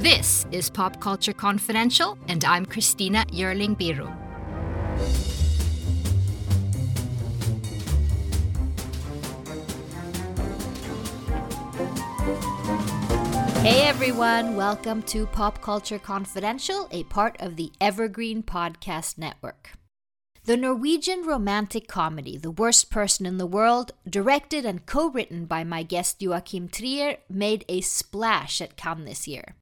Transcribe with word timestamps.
This 0.00 0.46
is 0.50 0.70
Pop 0.70 0.98
Culture 0.98 1.34
Confidential, 1.34 2.16
and 2.26 2.42
I'm 2.42 2.64
Christina 2.64 3.26
Yerling 3.30 3.76
Biru. 3.76 4.08
Hey 13.60 13.82
everyone, 13.82 14.56
welcome 14.56 15.02
to 15.02 15.26
Pop 15.26 15.60
Culture 15.60 15.98
Confidential, 15.98 16.88
a 16.90 17.04
part 17.04 17.36
of 17.38 17.56
the 17.56 17.70
Evergreen 17.78 18.42
Podcast 18.42 19.18
Network. 19.18 19.72
The 20.44 20.56
Norwegian 20.56 21.26
romantic 21.26 21.88
comedy 21.88 22.38
The 22.38 22.50
Worst 22.50 22.90
Person 22.90 23.26
in 23.26 23.36
the 23.36 23.44
World, 23.44 23.92
directed 24.08 24.64
and 24.64 24.86
co 24.86 25.10
written 25.10 25.44
by 25.44 25.62
my 25.62 25.82
guest 25.82 26.22
Joachim 26.22 26.70
Trier, 26.70 27.18
made 27.28 27.66
a 27.68 27.82
splash 27.82 28.62
at 28.62 28.78
Cannes 28.78 29.04
this 29.04 29.28
year. 29.28 29.56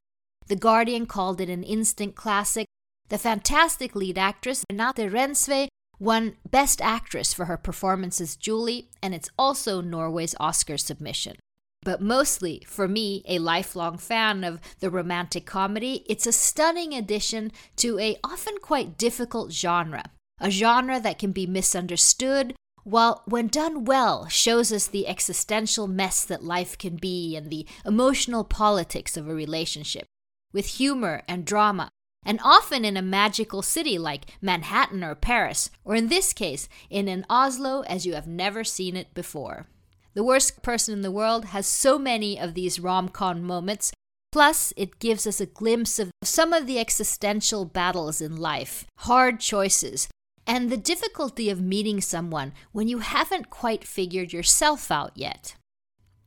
The 0.49 0.55
Guardian 0.55 1.05
called 1.05 1.39
it 1.39 1.49
an 1.49 1.63
instant 1.63 2.15
classic. 2.15 2.65
The 3.09 3.19
fantastic 3.19 3.95
lead 3.95 4.17
actress, 4.17 4.63
Renate 4.71 5.11
Reinsve, 5.11 5.67
won 5.99 6.37
Best 6.49 6.81
Actress 6.81 7.33
for 7.33 7.45
her 7.45 7.57
performance 7.57 8.19
as 8.19 8.35
Julie, 8.35 8.89
and 9.01 9.13
it's 9.13 9.29
also 9.37 9.79
Norway's 9.79 10.35
Oscar 10.39 10.77
submission. 10.77 11.35
But 11.83 12.01
mostly, 12.01 12.63
for 12.65 12.87
me, 12.87 13.23
a 13.27 13.39
lifelong 13.39 13.97
fan 13.97 14.43
of 14.43 14.59
the 14.79 14.89
romantic 14.89 15.45
comedy, 15.45 16.03
it's 16.07 16.25
a 16.25 16.31
stunning 16.31 16.93
addition 16.93 17.51
to 17.77 17.99
a 17.99 18.17
often 18.23 18.57
quite 18.61 18.97
difficult 18.97 19.51
genre 19.51 20.03
a 20.41 20.49
genre 20.49 20.99
that 21.01 21.19
can 21.19 21.33
be 21.33 21.45
misunderstood, 21.45 22.55
while, 22.83 23.23
when 23.25 23.47
done 23.47 23.83
well, 23.83 24.27
shows 24.29 24.71
us 24.71 24.87
the 24.87 25.05
existential 25.05 25.85
mess 25.85 26.23
that 26.23 26.43
life 26.43 26.77
can 26.77 26.95
be 26.95 27.35
and 27.35 27.49
the 27.49 27.67
emotional 27.85 28.45
politics 28.45 29.17
of 29.17 29.27
a 29.27 29.33
relationship, 29.33 30.05
with 30.53 30.65
humor 30.65 31.21
and 31.27 31.45
drama, 31.45 31.89
and 32.25 32.39
often 32.43 32.83
in 32.83 32.97
a 32.97 33.01
magical 33.01 33.61
city 33.61 33.97
like 33.97 34.25
Manhattan 34.41 35.03
or 35.03 35.15
Paris, 35.15 35.69
or 35.83 35.95
in 35.95 36.07
this 36.07 36.33
case, 36.33 36.67
in 36.89 37.07
an 37.07 37.25
Oslo 37.29 37.81
as 37.81 38.05
you 38.05 38.13
have 38.13 38.27
never 38.27 38.63
seen 38.63 38.95
it 38.95 39.13
before. 39.13 39.67
The 40.13 40.23
Worst 40.23 40.61
Person 40.61 40.93
in 40.95 41.01
the 41.01 41.11
World 41.11 41.45
has 41.45 41.67
so 41.67 41.97
many 41.97 42.39
of 42.39 42.53
these 42.53 42.79
rom 42.79 43.09
com 43.09 43.41
moments, 43.43 43.91
plus, 44.31 44.73
it 44.75 44.99
gives 44.99 45.25
us 45.25 45.39
a 45.39 45.45
glimpse 45.45 45.99
of 45.99 46.11
some 46.23 46.51
of 46.51 46.67
the 46.67 46.79
existential 46.79 47.65
battles 47.65 48.19
in 48.19 48.35
life, 48.35 48.85
hard 48.99 49.39
choices, 49.39 50.07
and 50.45 50.69
the 50.69 50.77
difficulty 50.77 51.49
of 51.49 51.61
meeting 51.61 52.01
someone 52.01 52.53
when 52.71 52.87
you 52.87 52.99
haven't 52.99 53.51
quite 53.51 53.83
figured 53.83 54.33
yourself 54.33 54.89
out 54.89 55.11
yet. 55.15 55.55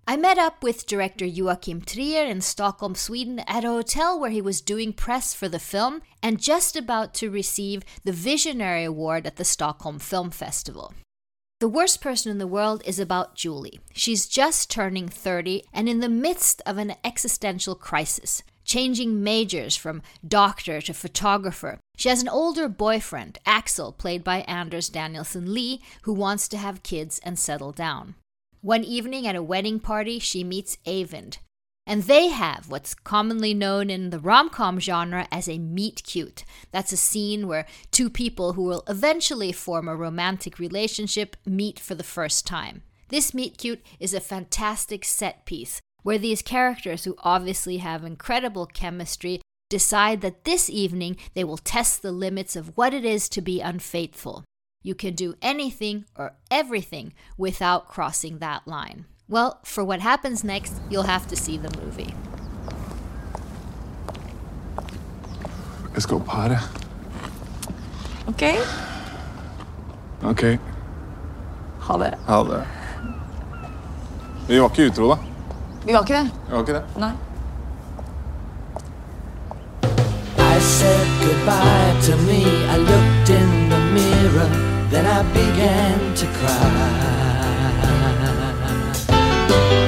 I 0.04 0.16
met 0.16 0.36
up 0.36 0.64
with 0.64 0.86
director 0.86 1.24
Joachim 1.24 1.80
Trier 1.80 2.26
in 2.26 2.40
Stockholm, 2.40 2.96
Sweden, 2.96 3.38
at 3.46 3.64
a 3.64 3.68
hotel 3.68 4.18
where 4.18 4.30
he 4.30 4.42
was 4.42 4.60
doing 4.60 4.92
press 4.92 5.32
for 5.32 5.48
the 5.48 5.60
film 5.60 6.02
and 6.20 6.42
just 6.42 6.76
about 6.76 7.14
to 7.14 7.30
receive 7.30 7.84
the 8.02 8.12
Visionary 8.12 8.82
Award 8.82 9.26
at 9.26 9.36
the 9.36 9.44
Stockholm 9.44 10.00
Film 10.00 10.30
Festival. 10.30 10.92
The 11.60 11.68
Worst 11.68 12.00
Person 12.00 12.32
in 12.32 12.38
the 12.38 12.48
World 12.48 12.82
is 12.84 12.98
about 12.98 13.36
Julie. 13.36 13.78
She's 13.92 14.26
just 14.26 14.68
turning 14.68 15.08
30 15.08 15.62
and 15.72 15.88
in 15.88 16.00
the 16.00 16.08
midst 16.08 16.60
of 16.66 16.78
an 16.78 16.94
existential 17.04 17.76
crisis 17.76 18.42
changing 18.64 19.22
majors 19.22 19.76
from 19.76 20.02
doctor 20.26 20.80
to 20.80 20.94
photographer. 20.94 21.78
She 21.96 22.08
has 22.08 22.22
an 22.22 22.28
older 22.28 22.68
boyfriend, 22.68 23.38
Axel, 23.44 23.92
played 23.92 24.24
by 24.24 24.40
Anders 24.42 24.88
Danielsen 24.88 25.52
Lie, 25.52 25.80
who 26.02 26.12
wants 26.12 26.48
to 26.48 26.56
have 26.56 26.82
kids 26.82 27.20
and 27.24 27.38
settle 27.38 27.72
down. 27.72 28.14
One 28.62 28.84
evening 28.84 29.26
at 29.26 29.34
a 29.34 29.42
wedding 29.42 29.80
party, 29.80 30.20
she 30.20 30.44
meets 30.44 30.78
Eivind, 30.86 31.38
and 31.84 32.04
they 32.04 32.28
have 32.28 32.70
what's 32.70 32.94
commonly 32.94 33.54
known 33.54 33.90
in 33.90 34.10
the 34.10 34.20
rom 34.20 34.50
com 34.50 34.78
genre 34.78 35.26
as 35.32 35.48
a 35.48 35.58
meet 35.58 36.04
cute. 36.04 36.44
That's 36.70 36.92
a 36.92 36.96
scene 36.96 37.48
where 37.48 37.66
two 37.90 38.08
people 38.08 38.52
who 38.52 38.62
will 38.62 38.84
eventually 38.86 39.50
form 39.50 39.88
a 39.88 39.96
romantic 39.96 40.60
relationship 40.60 41.36
meet 41.44 41.80
for 41.80 41.96
the 41.96 42.04
first 42.04 42.46
time. 42.46 42.84
This 43.08 43.34
meet 43.34 43.58
cute 43.58 43.82
is 43.98 44.14
a 44.14 44.20
fantastic 44.20 45.04
set 45.04 45.44
piece 45.44 45.80
where 46.04 46.18
these 46.18 46.40
characters, 46.40 47.02
who 47.02 47.16
obviously 47.18 47.78
have 47.78 48.04
incredible 48.04 48.66
chemistry, 48.66 49.40
decide 49.70 50.20
that 50.20 50.44
this 50.44 50.70
evening 50.70 51.16
they 51.34 51.42
will 51.42 51.56
test 51.56 52.00
the 52.00 52.12
limits 52.12 52.54
of 52.54 52.76
what 52.76 52.94
it 52.94 53.04
is 53.04 53.28
to 53.30 53.40
be 53.40 53.60
unfaithful. 53.60 54.44
You 54.82 54.94
can 54.94 55.14
do 55.14 55.34
anything 55.40 56.04
or 56.16 56.32
everything 56.50 57.12
without 57.38 57.88
crossing 57.88 58.38
that 58.38 58.66
line. 58.66 59.04
Well, 59.28 59.60
for 59.64 59.84
what 59.84 60.00
happens 60.00 60.44
next, 60.44 60.74
you'll 60.90 61.04
have 61.04 61.26
to 61.28 61.36
see 61.36 61.56
the 61.56 61.70
movie. 61.80 62.14
Let's 65.94 66.06
go 66.06 66.20
party. 66.20 66.56
OK? 68.28 68.58
OK. 70.24 70.58
Ha 71.80 71.98
det. 71.98 72.18
Ha 72.26 72.44
det. 72.44 72.66
Vi 74.48 74.58
var 74.58 74.68
ikke 74.68 74.82
utro, 74.90 75.08
da. 75.08 75.16
Vi 75.84 75.92
var 75.92 76.02
ikke 76.02 76.14
det. 76.14 76.30
Vi 76.48 76.52
var 76.52 76.60
ikke 76.60 76.74
det. 76.74 76.84
Nei. 76.96 77.12
I 80.38 80.58
said 80.60 81.06
goodbye 81.20 82.00
to 82.06 82.16
me. 82.26 82.42
I 82.66 82.76
looked 82.76 83.30
in 83.30 83.36
the 83.36 83.36
mirror, 83.36 83.41
then 85.02 85.06
I 85.06 85.22
began 85.32 86.14
to 86.14 86.26
cry. 86.26 87.72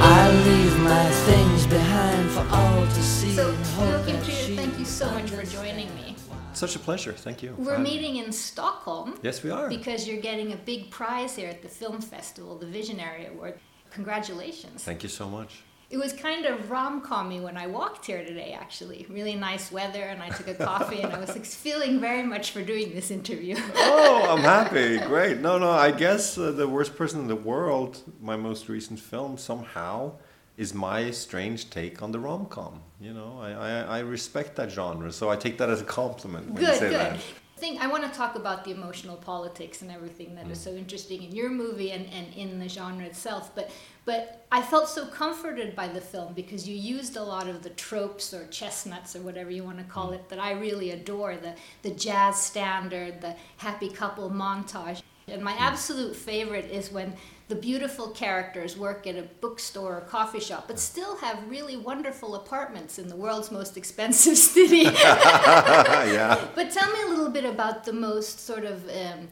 I 0.03 0.31
leave 0.47 0.79
my 0.81 1.11
things 1.29 1.67
behind 1.67 2.31
for 2.31 2.47
all 2.51 2.83
to 2.85 3.03
see 3.03 3.35
So, 3.35 3.51
Joachim 3.51 4.07
that 4.07 4.25
Trier, 4.25 4.57
thank 4.57 4.79
you 4.79 4.85
so 4.85 5.11
much 5.11 5.31
for 5.31 5.45
joining 5.45 5.95
me. 5.95 6.17
Such 6.53 6.77
a 6.77 6.79
pleasure. 6.79 7.13
Thank 7.13 7.43
you. 7.43 7.55
We're 7.59 7.77
Um, 7.77 7.83
meeting 7.83 8.17
in 8.17 8.33
Stockholm. 8.33 9.19
Yes, 9.23 9.43
we 9.43 9.51
are. 9.51 9.69
Because 9.69 10.07
you're 10.07 10.21
getting 10.21 10.53
a 10.53 10.57
big 10.57 10.91
prize 10.91 11.35
here 11.37 11.49
at 11.49 11.63
the 11.63 11.69
film 11.69 12.01
festival, 12.01 12.59
the 12.59 12.67
Visionary 12.67 13.27
Award. 13.27 13.59
Congratulations. 13.91 14.83
Thank 14.85 15.03
you 15.03 15.09
so 15.09 15.29
much. 15.29 15.63
It 15.91 15.99
was 15.99 16.13
kind 16.13 16.45
of 16.47 16.71
rom 16.71 17.03
commy 17.03 17.41
when 17.43 17.57
I 17.57 17.67
walked 17.67 18.07
here 18.07 18.25
today, 18.25 18.57
actually. 18.59 19.07
Really 19.09 19.35
nice 19.35 19.71
weather, 19.71 20.03
and 20.03 20.23
I 20.23 20.29
took 20.31 20.49
a 20.49 20.55
coffee, 20.55 21.01
and 21.03 21.13
I 21.13 21.19
was 21.21 21.29
like, 21.31 21.45
feeling 21.45 22.01
very 22.01 22.23
much 22.23 22.51
for 22.51 22.63
doing 22.63 22.95
this 22.95 23.11
interview. 23.11 23.57
Oh, 23.77 24.27
I'm 24.31 24.41
happy. 24.43 24.99
Great. 24.99 25.39
No, 25.41 25.59
no. 25.59 25.71
I 25.71 25.91
guess 25.91 26.39
uh, 26.39 26.51
the 26.53 26.67
worst 26.67 26.97
person 26.97 27.21
in 27.21 27.29
the 27.29 27.37
world, 27.37 28.01
my 28.21 28.37
most 28.37 28.69
recent 28.69 28.99
film, 28.99 29.37
somehow 29.39 30.13
is 30.57 30.73
my 30.73 31.11
strange 31.11 31.69
take 31.71 32.01
on 32.03 32.11
the 32.13 32.19
rom 32.19 32.47
com. 32.47 32.81
You 33.01 33.13
know, 33.13 33.39
I, 33.41 33.51
I 33.53 33.71
I 33.97 33.99
respect 34.01 34.57
that 34.57 34.71
genre, 34.71 35.11
so 35.13 35.29
I 35.31 35.37
take 35.37 35.59
that 35.59 35.69
as 35.69 35.81
a 35.81 35.85
compliment 35.85 36.47
when 36.51 36.61
you 36.63 36.67
good, 36.69 36.79
say 36.79 36.91
good. 36.91 37.01
that. 37.01 37.15
I 37.57 37.61
think 37.61 37.81
I 37.83 37.87
want 37.87 38.03
to 38.05 38.11
talk 38.19 38.35
about 38.37 38.65
the 38.65 38.71
emotional 38.73 39.17
politics 39.17 39.83
and 39.83 39.91
everything 39.91 40.35
that 40.37 40.47
is 40.51 40.59
Mm. 40.59 40.65
so 40.65 40.71
interesting 40.83 41.23
in 41.23 41.33
your 41.35 41.51
movie 41.51 41.91
and, 41.93 42.07
and 42.19 42.27
in 42.35 42.59
the 42.59 42.69
genre 42.69 43.05
itself. 43.05 43.45
But 43.55 43.71
but 44.05 44.47
I 44.53 44.61
felt 44.63 44.89
so 44.89 45.07
comforted 45.07 45.75
by 45.75 45.89
the 45.89 46.01
film 46.01 46.35
because 46.35 46.69
you 46.69 46.77
used 46.77 47.17
a 47.17 47.23
lot 47.23 47.49
of 47.49 47.63
the 47.63 47.71
tropes 47.71 48.33
or 48.35 48.47
chestnuts 48.49 49.17
or 49.17 49.21
whatever 49.23 49.51
you 49.51 49.65
want 49.65 49.79
to 49.79 49.85
call 49.85 50.09
Mm. 50.11 50.15
it 50.17 50.29
that 50.29 50.39
I 50.39 50.53
really 50.53 50.91
adore 50.91 51.37
the 51.37 51.55
the 51.83 51.91
jazz 51.91 52.41
standard, 52.41 53.21
the 53.21 53.35
happy 53.59 53.89
couple 53.89 54.31
montage. 54.31 55.03
And 55.27 55.43
my 55.43 55.53
Mm. 55.55 55.61
absolute 55.71 56.15
favorite 56.15 56.67
is 56.71 56.93
when 56.93 57.15
the 57.49 57.55
beautiful 57.55 58.09
characters 58.09 58.77
work 58.77 59.07
at 59.07 59.17
a 59.17 59.23
bookstore 59.41 59.97
or 59.99 60.01
coffee 60.03 60.41
shop, 60.41 60.65
but 60.67 60.79
still 60.79 61.17
have 61.17 61.39
really 61.49 61.77
wonderful 61.77 62.35
apartments 62.35 62.99
in 62.99 63.09
the 63.09 63.17
world's 63.17 63.51
most 63.51 63.77
expensive 63.77 64.37
city. 64.55 64.83
yeah. 64.95 66.39
But 66.55 66.71
tell 66.73 66.91
me 66.93 67.03
a 67.03 67.07
little 67.07 67.31
bit 67.31 67.45
about 67.45 67.85
the 67.85 67.93
most 67.93 68.41
sort 68.41 68.65
of 68.65 68.85
um, 68.89 69.29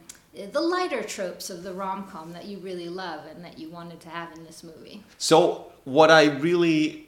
the 0.51 0.61
lighter 0.61 1.03
tropes 1.03 1.49
of 1.49 1.63
the 1.63 1.73
rom 1.73 2.07
com 2.07 2.33
that 2.33 2.45
you 2.45 2.57
really 2.57 2.89
love 2.89 3.25
and 3.27 3.43
that 3.45 3.57
you 3.59 3.69
wanted 3.69 3.99
to 4.01 4.09
have 4.09 4.31
in 4.35 4.43
this 4.43 4.63
movie. 4.63 5.03
So 5.17 5.71
what 5.83 6.09
I 6.09 6.25
really 6.25 7.07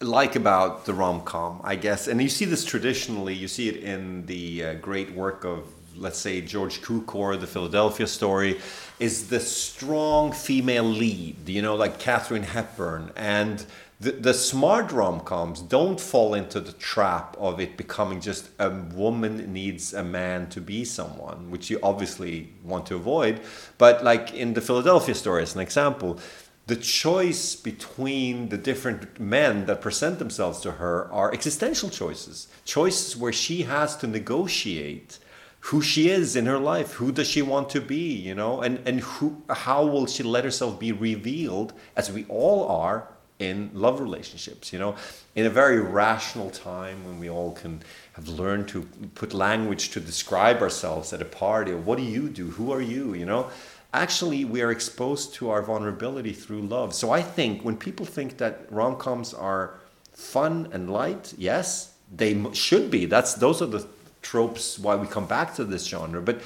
like 0.00 0.36
about 0.36 0.84
the 0.84 0.94
rom 0.94 1.22
com, 1.22 1.60
I 1.64 1.76
guess, 1.76 2.08
and 2.08 2.20
you 2.20 2.28
see 2.28 2.44
this 2.44 2.64
traditionally, 2.64 3.34
you 3.34 3.48
see 3.48 3.68
it 3.68 3.76
in 3.76 4.26
the 4.26 4.64
uh, 4.64 4.74
great 4.74 5.12
work 5.12 5.44
of, 5.44 5.66
let's 5.96 6.18
say, 6.18 6.40
George 6.40 6.82
Cukor, 6.82 7.40
the 7.40 7.46
Philadelphia 7.46 8.06
story, 8.06 8.60
is 8.98 9.28
the 9.28 9.40
strong 9.40 10.32
female 10.32 10.84
lead, 10.84 11.48
you 11.48 11.62
know, 11.62 11.74
like 11.74 11.98
Katharine 11.98 12.42
Hepburn. 12.42 13.12
And 13.16 13.64
the, 13.98 14.12
the 14.12 14.34
smart 14.34 14.92
rom 14.92 15.20
coms 15.20 15.62
don't 15.62 15.98
fall 15.98 16.34
into 16.34 16.60
the 16.60 16.72
trap 16.72 17.34
of 17.38 17.58
it 17.60 17.78
becoming 17.78 18.20
just 18.20 18.50
a 18.58 18.68
woman 18.68 19.52
needs 19.52 19.94
a 19.94 20.04
man 20.04 20.48
to 20.50 20.60
be 20.60 20.84
someone, 20.84 21.50
which 21.50 21.70
you 21.70 21.80
obviously 21.82 22.52
want 22.62 22.84
to 22.86 22.96
avoid. 22.96 23.40
But 23.78 24.04
like 24.04 24.34
in 24.34 24.52
the 24.52 24.60
Philadelphia 24.60 25.14
story, 25.14 25.42
as 25.44 25.54
an 25.54 25.62
example, 25.62 26.18
the 26.66 26.76
choice 26.76 27.54
between 27.54 28.48
the 28.50 28.58
different 28.58 29.18
men 29.18 29.66
that 29.66 29.80
present 29.80 30.18
themselves 30.18 30.60
to 30.60 30.72
her 30.72 31.10
are 31.12 31.32
existential 31.32 31.88
choices 31.88 32.48
choices 32.64 33.16
where 33.16 33.32
she 33.32 33.62
has 33.62 33.96
to 33.96 34.06
negotiate 34.08 35.20
who 35.60 35.80
she 35.80 36.08
is 36.08 36.34
in 36.34 36.46
her 36.46 36.58
life 36.58 36.94
who 36.94 37.12
does 37.12 37.28
she 37.28 37.40
want 37.40 37.70
to 37.70 37.80
be 37.80 38.12
you 38.12 38.34
know 38.34 38.60
and 38.62 38.80
and 38.84 39.00
who 39.00 39.40
how 39.48 39.86
will 39.86 40.06
she 40.06 40.24
let 40.24 40.42
herself 40.42 40.80
be 40.80 40.90
revealed 40.90 41.72
as 41.96 42.10
we 42.10 42.24
all 42.28 42.68
are 42.68 43.08
in 43.38 43.70
love 43.74 44.00
relationships 44.00 44.72
you 44.72 44.78
know? 44.78 44.96
In 45.34 45.46
a 45.46 45.50
very 45.50 45.80
rational 45.80 46.50
time 46.50 47.04
when 47.04 47.18
we 47.18 47.28
all 47.28 47.52
can 47.52 47.82
have 48.14 48.28
learned 48.28 48.68
to 48.68 48.82
put 49.14 49.34
language 49.34 49.90
to 49.90 50.00
describe 50.00 50.62
ourselves 50.62 51.12
at 51.12 51.20
a 51.20 51.26
party 51.26 51.72
or 51.72 51.78
what 51.78 51.98
do 51.98 52.04
you 52.04 52.28
do? 52.28 52.50
Who 52.50 52.72
are 52.72 52.80
you? 52.80 53.14
You 53.14 53.26
know? 53.26 53.50
Actually 53.92 54.44
we 54.44 54.62
are 54.62 54.70
exposed 54.70 55.34
to 55.34 55.50
our 55.50 55.62
vulnerability 55.62 56.32
through 56.32 56.62
love. 56.62 56.94
So 56.94 57.10
i 57.10 57.22
think 57.22 57.62
when 57.62 57.76
people 57.76 58.06
think 58.06 58.38
that 58.38 58.66
rom-coms 58.70 59.34
are 59.34 59.74
fun 60.12 60.68
and 60.72 60.90
light 60.90 61.34
yes 61.36 61.92
they 62.14 62.40
should 62.52 62.90
be. 62.90 63.06
That's 63.06 63.34
those 63.34 63.60
are 63.60 63.66
the 63.66 63.86
tropes 64.22 64.78
why 64.78 64.96
we 64.96 65.06
come 65.06 65.26
back 65.26 65.54
to 65.56 65.64
this 65.64 65.86
genre. 65.86 66.22
But 66.22 66.40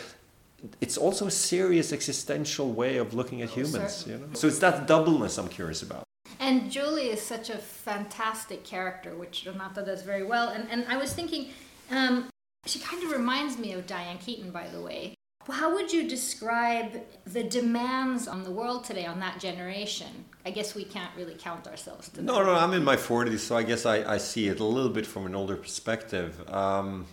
it's 0.81 0.99
also 0.99 1.27
a 1.27 1.31
serious 1.31 1.93
existential 1.93 2.73
way 2.73 2.97
of 2.99 3.15
looking 3.15 3.43
at 3.43 3.49
oh, 3.51 3.55
humans 3.55 4.05
you 4.07 4.19
know? 4.19 4.27
So 4.35 4.47
it's 4.47 4.59
that 4.59 4.87
doubleness 4.87 5.39
i'm 5.39 5.49
curious 5.49 5.83
about 5.83 6.05
And 6.51 6.69
Julie 6.69 7.11
is 7.11 7.23
such 7.23 7.49
a 7.49 7.59
fantastic 7.59 8.65
character, 8.65 9.15
which 9.15 9.45
Renate 9.47 9.87
does 9.87 10.03
very 10.03 10.25
well. 10.25 10.49
And, 10.49 10.69
and 10.69 10.85
I 10.89 10.97
was 10.97 11.13
thinking, 11.13 11.51
um, 11.93 12.29
she 12.67 12.81
kind 12.81 13.05
of 13.05 13.13
reminds 13.13 13.57
me 13.57 13.73
of 13.73 13.87
Diane 13.87 14.19
Keaton, 14.19 14.51
by 14.51 14.67
the 14.67 14.81
way. 14.81 15.15
How 15.49 15.73
would 15.73 15.93
you 15.93 16.09
describe 16.09 17.03
the 17.25 17.45
demands 17.45 18.27
on 18.27 18.43
the 18.43 18.51
world 18.51 18.83
today, 18.83 19.07
on 19.07 19.21
that 19.21 19.39
generation? 19.39 20.25
I 20.45 20.51
guess 20.51 20.75
we 20.75 20.83
can't 20.83 21.13
really 21.17 21.37
count 21.39 21.69
ourselves 21.69 22.09
to 22.09 22.23
No, 22.23 22.35
that. 22.41 22.47
no, 22.47 22.55
I'm 22.57 22.73
in 22.73 22.83
my 22.83 22.97
40s, 22.97 23.39
so 23.39 23.57
I 23.57 23.63
guess 23.63 23.87
I, 23.87 24.15
I 24.15 24.19
see 24.19 24.49
it 24.49 24.59
a 24.59 24.65
little 24.65 24.91
bit 24.91 25.07
from 25.07 25.27
an 25.27 25.37
older 25.37 25.55
perspective. 25.57 26.31
Um, 26.51 27.07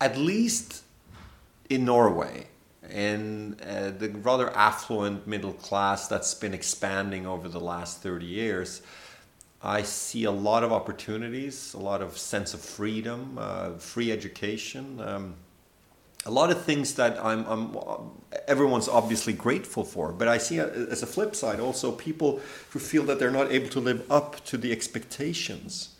at 0.00 0.16
least 0.16 0.82
in 1.68 1.84
Norway, 1.84 2.46
in 2.88 3.56
uh, 3.66 3.92
the 3.96 4.08
rather 4.08 4.50
affluent 4.56 5.26
middle 5.26 5.52
class 5.52 6.08
that's 6.08 6.34
been 6.34 6.54
expanding 6.54 7.26
over 7.26 7.48
the 7.48 7.60
last 7.60 8.02
30 8.02 8.24
years, 8.24 8.82
I 9.62 9.82
see 9.82 10.24
a 10.24 10.30
lot 10.30 10.64
of 10.64 10.72
opportunities, 10.72 11.74
a 11.74 11.78
lot 11.78 12.00
of 12.00 12.16
sense 12.16 12.54
of 12.54 12.60
freedom, 12.60 13.36
uh, 13.38 13.72
free 13.72 14.10
education. 14.10 15.00
Um, 15.00 15.34
a 16.26 16.30
lot 16.30 16.50
of 16.50 16.64
things 16.64 16.94
that 16.94 17.22
I'm, 17.24 17.46
I'm 17.46 17.76
everyone's 18.46 18.88
obviously 18.88 19.32
grateful 19.32 19.84
for 19.84 20.12
but 20.12 20.28
i 20.28 20.36
see 20.36 20.58
a, 20.58 20.66
as 20.66 21.02
a 21.02 21.06
flip 21.06 21.34
side 21.34 21.60
also 21.60 21.92
people 21.92 22.40
who 22.70 22.78
feel 22.78 23.04
that 23.04 23.18
they're 23.18 23.30
not 23.30 23.50
able 23.50 23.68
to 23.70 23.80
live 23.80 24.04
up 24.10 24.44
to 24.44 24.58
the 24.58 24.70
expectations 24.70 25.96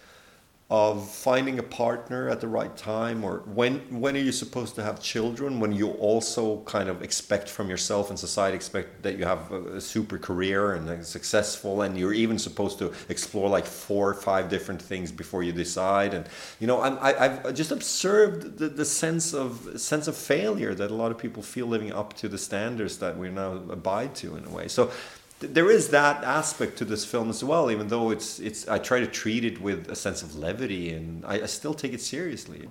of 0.70 1.10
finding 1.10 1.58
a 1.58 1.62
partner 1.64 2.28
at 2.28 2.40
the 2.40 2.46
right 2.46 2.76
time 2.76 3.24
or 3.24 3.38
when 3.54 3.80
when 3.90 4.14
are 4.16 4.20
you 4.20 4.30
supposed 4.30 4.76
to 4.76 4.82
have 4.84 5.02
children 5.02 5.58
when 5.58 5.72
you 5.72 5.90
also 5.94 6.58
kind 6.60 6.88
of 6.88 7.02
expect 7.02 7.48
from 7.48 7.68
yourself 7.68 8.08
and 8.08 8.16
society 8.16 8.54
expect 8.54 9.02
that 9.02 9.18
you 9.18 9.24
have 9.24 9.50
a, 9.50 9.78
a 9.78 9.80
super 9.80 10.16
career 10.16 10.74
and 10.74 11.04
successful 11.04 11.82
and 11.82 11.98
you're 11.98 12.12
even 12.12 12.38
supposed 12.38 12.78
to 12.78 12.92
explore 13.08 13.48
like 13.48 13.66
four 13.66 14.10
or 14.10 14.14
five 14.14 14.48
different 14.48 14.80
things 14.80 15.10
before 15.10 15.42
you 15.42 15.52
decide? 15.52 16.14
And 16.14 16.28
you 16.60 16.68
know 16.68 16.80
I'm, 16.80 16.98
I, 17.00 17.18
I've 17.18 17.54
just 17.54 17.72
observed 17.72 18.58
the, 18.58 18.68
the 18.68 18.84
sense 18.84 19.34
of 19.34 19.80
sense 19.80 20.06
of 20.06 20.16
failure 20.16 20.72
that 20.76 20.92
a 20.92 20.94
lot 20.94 21.10
of 21.10 21.18
people 21.18 21.42
feel 21.42 21.66
living 21.66 21.92
up 21.92 22.14
to 22.18 22.28
the 22.28 22.38
standards 22.38 22.98
that 22.98 23.18
we 23.18 23.28
now 23.28 23.54
abide 23.70 24.14
to 24.16 24.36
in 24.36 24.44
a 24.44 24.50
way. 24.50 24.68
So 24.68 24.92
there 25.40 25.70
is 25.70 25.88
that 25.88 26.22
aspect 26.24 26.76
to 26.78 26.84
this 26.84 27.04
film 27.04 27.30
as 27.30 27.42
well 27.42 27.70
even 27.70 27.88
though 27.88 28.10
it's 28.10 28.38
it's 28.40 28.68
i 28.68 28.78
try 28.78 29.00
to 29.00 29.06
treat 29.06 29.44
it 29.44 29.60
with 29.60 29.90
a 29.90 29.96
sense 29.96 30.22
of 30.22 30.36
levity 30.36 30.92
and 30.92 31.24
i, 31.24 31.34
I 31.42 31.46
still 31.46 31.74
take 31.74 31.92
it 31.92 32.00
seriously 32.00 32.68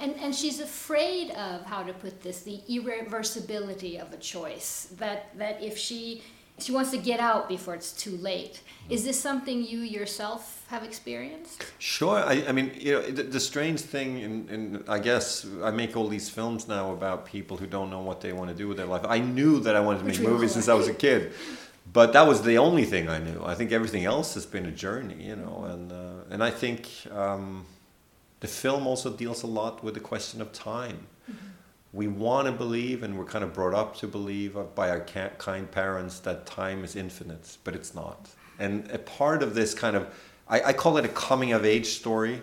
And, 0.00 0.14
and 0.16 0.34
she's 0.34 0.60
afraid 0.60 1.30
of, 1.32 1.64
how 1.66 1.82
to 1.82 1.92
put 1.92 2.22
this, 2.22 2.40
the 2.40 2.60
irreversibility 2.68 4.00
of 4.00 4.12
a 4.12 4.16
choice. 4.16 4.88
That, 4.96 5.36
that 5.36 5.62
if 5.62 5.76
she, 5.76 6.22
she 6.58 6.72
wants 6.72 6.90
to 6.92 6.96
get 6.96 7.20
out 7.20 7.48
before 7.48 7.74
it's 7.74 7.92
too 7.92 8.16
late. 8.16 8.62
Hmm. 8.86 8.94
Is 8.94 9.04
this 9.04 9.20
something 9.20 9.62
you 9.62 9.80
yourself 9.80 10.64
have 10.68 10.84
experienced? 10.84 11.66
Sure. 11.78 12.16
I, 12.16 12.44
I 12.48 12.52
mean, 12.52 12.72
you 12.78 12.92
know, 12.92 13.02
the, 13.02 13.24
the 13.24 13.40
strange 13.40 13.80
thing, 13.82 14.20
in, 14.20 14.48
in, 14.48 14.84
I 14.88 15.00
guess, 15.00 15.46
I 15.62 15.70
make 15.70 15.96
all 15.98 16.08
these 16.08 16.30
films 16.30 16.66
now 16.66 16.92
about 16.92 17.26
people 17.26 17.58
who 17.58 17.66
don't 17.66 17.90
know 17.90 18.00
what 18.00 18.22
they 18.22 18.32
want 18.32 18.48
to 18.50 18.56
do 18.56 18.68
with 18.68 18.78
their 18.78 18.86
life. 18.86 19.02
I 19.06 19.18
knew 19.18 19.60
that 19.60 19.76
I 19.76 19.80
wanted 19.80 19.98
to 19.98 20.04
make 20.06 20.20
movies 20.20 20.52
since. 20.52 20.68
I 20.68 20.74
was 20.74 20.88
a 20.88 20.94
kid, 20.94 21.32
but 21.92 22.12
that 22.12 22.26
was 22.26 22.42
the 22.42 22.58
only 22.58 22.84
thing 22.84 23.08
I 23.08 23.18
knew. 23.18 23.42
I 23.44 23.54
think 23.54 23.72
everything 23.72 24.04
else 24.04 24.34
has 24.34 24.46
been 24.46 24.66
a 24.66 24.70
journey, 24.70 25.24
you 25.24 25.36
know, 25.36 25.64
and 25.68 25.92
uh, 25.92 26.24
and 26.30 26.42
I 26.42 26.50
think 26.50 26.88
um, 27.10 27.66
the 28.40 28.48
film 28.48 28.86
also 28.86 29.10
deals 29.10 29.42
a 29.42 29.46
lot 29.46 29.82
with 29.82 29.94
the 29.94 30.00
question 30.00 30.40
of 30.40 30.52
time. 30.52 31.06
We 31.92 32.06
want 32.06 32.46
to 32.46 32.52
believe, 32.52 33.02
and 33.02 33.18
we're 33.18 33.24
kind 33.24 33.42
of 33.42 33.52
brought 33.52 33.74
up 33.74 33.96
to 33.96 34.06
believe 34.06 34.56
by 34.76 34.90
our 34.90 35.00
ca- 35.00 35.30
kind 35.38 35.68
parents 35.68 36.20
that 36.20 36.46
time 36.46 36.84
is 36.84 36.94
infinite, 36.94 37.58
but 37.64 37.74
it's 37.74 37.94
not. 37.94 38.28
And 38.60 38.88
a 38.92 38.98
part 38.98 39.42
of 39.42 39.54
this 39.54 39.74
kind 39.74 39.96
of, 39.96 40.06
I, 40.48 40.62
I 40.62 40.72
call 40.72 40.98
it 40.98 41.04
a 41.04 41.08
coming 41.08 41.52
of 41.52 41.64
age 41.64 41.86
story 41.86 42.42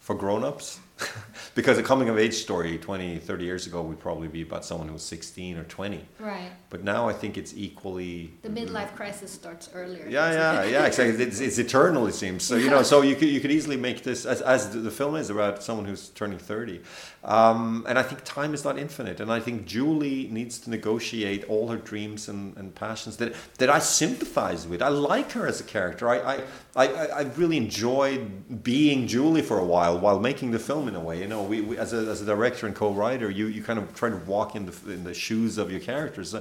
for 0.00 0.16
grown-ups 0.16 0.80
because 1.54 1.78
a 1.78 1.82
coming 1.82 2.08
of 2.08 2.18
age 2.18 2.34
story 2.34 2.78
20 2.78 3.18
30 3.18 3.44
years 3.44 3.66
ago 3.66 3.82
would 3.82 3.98
probably 3.98 4.28
be 4.28 4.42
about 4.42 4.64
someone 4.64 4.86
who 4.86 4.92
was 4.94 5.02
16 5.02 5.56
or 5.58 5.64
20 5.64 6.04
Right. 6.18 6.50
but 6.70 6.84
now 6.84 7.08
i 7.08 7.12
think 7.12 7.36
it's 7.36 7.52
equally 7.56 8.32
The 8.42 8.48
midlife 8.48 8.94
crisis 8.94 9.30
starts 9.30 9.70
earlier. 9.74 10.06
yeah 10.08 10.32
yeah 10.32 10.64
yeah 10.64 10.86
exactly. 10.90 11.24
It's, 11.24 11.40
it's 11.40 11.58
eternal 11.58 12.06
it 12.06 12.14
seems. 12.14 12.44
So 12.44 12.56
you 12.56 12.70
know 12.70 12.82
so 12.82 13.02
you 13.02 13.16
could 13.16 13.28
you 13.28 13.40
could 13.40 13.50
easily 13.52 13.76
make 13.76 14.02
this 14.02 14.26
as, 14.26 14.40
as 14.42 14.70
the, 14.70 14.78
the 14.78 14.90
film 14.90 15.16
is 15.16 15.30
about 15.30 15.62
someone 15.62 15.86
who's 15.86 16.08
turning 16.10 16.38
30 16.38 16.80
um, 17.24 17.84
and 17.88 17.98
i 17.98 18.02
think 18.02 18.22
time 18.24 18.54
is 18.54 18.64
not 18.64 18.78
infinite 18.78 19.20
and 19.20 19.30
i 19.32 19.40
think 19.40 19.66
julie 19.66 20.28
needs 20.30 20.58
to 20.58 20.70
negotiate 20.70 21.44
all 21.48 21.68
her 21.68 21.76
dreams 21.76 22.28
and, 22.28 22.56
and 22.56 22.74
passions 22.74 23.16
that 23.18 23.34
that 23.58 23.68
i 23.70 23.78
sympathize 23.78 24.66
with. 24.66 24.80
I 24.82 24.88
like 24.88 25.32
her 25.32 25.46
as 25.46 25.60
a 25.60 25.64
character. 25.64 26.08
I 26.08 26.18
i 26.34 26.36
i, 26.76 26.86
I 27.20 27.22
really 27.36 27.56
enjoyed 27.56 28.62
being 28.62 29.06
julie 29.06 29.42
for 29.42 29.58
a 29.58 29.64
while 29.64 29.98
while 29.98 30.20
making 30.20 30.50
the 30.52 30.58
film 30.58 30.88
in 30.90 30.96
a 30.96 31.04
way 31.08 31.16
you 31.22 31.28
know 31.32 31.42
we, 31.42 31.56
we 31.60 31.78
as, 31.78 31.92
a, 31.92 32.00
as 32.14 32.20
a 32.20 32.26
director 32.26 32.66
and 32.66 32.74
co-writer 32.76 33.28
you 33.30 33.46
you 33.46 33.62
kind 33.62 33.78
of 33.78 33.84
try 33.94 34.08
to 34.10 34.20
walk 34.34 34.54
in 34.58 34.66
the 34.66 34.74
in 34.96 35.04
the 35.04 35.14
shoes 35.14 35.56
of 35.56 35.70
your 35.70 35.80
characters 35.80 36.34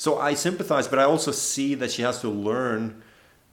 so 0.00 0.18
I 0.18 0.32
sympathize, 0.32 0.88
but 0.88 0.98
I 0.98 1.02
also 1.02 1.30
see 1.30 1.74
that 1.74 1.90
she 1.90 2.00
has 2.00 2.22
to 2.22 2.30
learn 2.30 3.02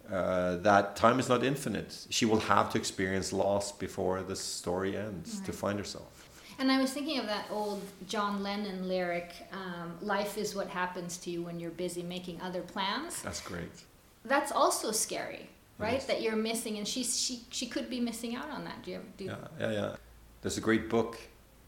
uh, 0.09 0.55
that 0.57 0.95
time 0.95 1.19
is 1.19 1.27
not 1.27 1.43
infinite. 1.43 2.07
She 2.09 2.23
will 2.23 2.39
have 2.39 2.69
to 2.71 2.77
experience 2.77 3.33
loss 3.33 3.73
before 3.73 4.23
the 4.23 4.37
story 4.37 4.95
ends 4.95 5.41
to 5.41 5.51
find 5.51 5.77
herself. 5.77 6.29
And 6.57 6.71
I 6.71 6.79
was 6.79 6.93
thinking 6.93 7.19
of 7.19 7.25
that 7.25 7.47
old 7.51 7.81
John 8.07 8.41
Lennon 8.41 8.87
lyric, 8.87 9.33
um, 9.51 9.97
"Life 10.01 10.37
is 10.37 10.55
what 10.55 10.69
happens 10.69 11.17
to 11.17 11.29
you 11.29 11.41
when 11.41 11.59
you're 11.59 11.77
busy 11.85 12.01
making 12.01 12.39
other 12.41 12.61
plans." 12.61 13.21
That's 13.21 13.41
great. 13.41 13.83
That's 14.23 14.53
also 14.53 14.91
scary, 14.93 15.49
right? 15.77 15.99
Yes. 15.99 16.05
That 16.05 16.21
you're 16.21 16.37
missing, 16.37 16.77
and 16.77 16.87
she's 16.87 17.19
she 17.19 17.41
she 17.51 17.67
could 17.67 17.89
be 17.89 17.99
missing 17.99 18.37
out 18.37 18.49
on 18.49 18.63
that. 18.63 18.83
Do 18.83 18.91
you? 18.91 19.01
Do 19.17 19.25
you 19.25 19.31
Yeah, 19.31 19.47
yeah, 19.59 19.71
yeah. 19.71 19.95
There's 20.41 20.57
a 20.57 20.61
great 20.61 20.89
book 20.89 21.17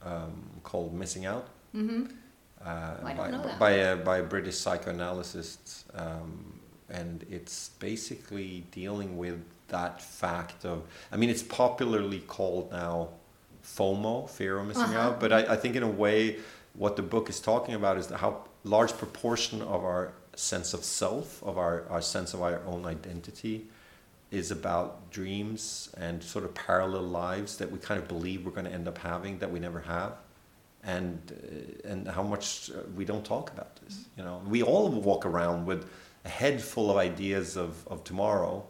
um, 0.03 0.44
called 0.63 0.94
Missing 0.94 1.25
Out. 1.25 1.48
Mm-hmm. 1.75 2.05
uh, 2.65 2.96
by, 3.03 3.13
by 3.60 3.72
a 3.72 3.96
by 3.96 4.17
a 4.17 4.24
British 4.24 4.58
psychoanalyst, 4.58 5.86
um, 5.94 6.60
and 6.89 7.24
it's 7.29 7.70
basically 7.79 8.63
dealing 8.72 9.17
with 9.17 9.39
that 9.67 10.01
fact 10.01 10.65
of. 10.65 10.82
I 11.12 11.17
mean, 11.17 11.29
it's 11.29 11.44
popularly 11.44 12.20
called 12.22 12.72
now 12.72 13.10
FOMO, 13.63 14.27
fear 14.29 14.58
of 14.60 14.67
missing 14.67 14.84
Uh-huh. 14.84 15.00
out. 15.10 15.20
But 15.20 15.32
I, 15.32 15.53
I 15.53 15.55
think 15.58 15.75
in 15.75 15.84
a 15.84 15.88
way, 16.05 16.38
what 16.74 16.96
the 16.96 17.03
book 17.03 17.29
is 17.29 17.39
talking 17.39 17.75
about 17.75 17.98
is 17.98 18.10
how 18.10 18.44
large 18.63 18.94
proportion 18.98 19.62
of 19.62 19.84
our 19.86 20.13
sense 20.36 20.74
of 20.74 20.84
self, 20.84 21.44
of 21.44 21.58
our, 21.58 21.84
our 21.89 22.01
sense 22.01 22.34
of 22.34 22.41
our 22.41 22.62
own 22.65 22.86
identity, 22.86 23.67
is 24.31 24.51
about 24.51 25.09
dreams 25.12 25.93
and 25.98 26.21
sort 26.24 26.45
of 26.45 26.53
parallel 26.53 27.03
lives 27.03 27.57
that 27.57 27.71
we 27.71 27.79
kind 27.79 28.00
of 28.00 28.07
believe 28.07 28.45
we're 28.45 28.51
going 28.51 28.65
to 28.65 28.71
end 28.71 28.88
up 28.88 28.98
having 28.98 29.39
that 29.39 29.51
we 29.51 29.59
never 29.59 29.79
have. 29.79 30.13
And 30.83 31.19
uh, 31.86 31.89
and 31.89 32.07
how 32.07 32.24
much 32.24 32.71
uh, 32.71 32.83
we 32.95 33.03
don't 33.03 33.25
talk 33.25 33.51
about 33.51 33.75
this 33.77 34.05
you 34.17 34.24
know? 34.24 34.41
We 34.48 34.63
all 34.63 34.89
walk 34.89 35.25
around 35.25 35.65
with 35.65 35.89
a 36.24 36.29
head 36.29 36.62
full 36.62 36.89
of 36.89 36.98
ideas 36.98 37.57
of, 37.57 37.86
of 37.88 38.03
tomorrow 38.03 38.65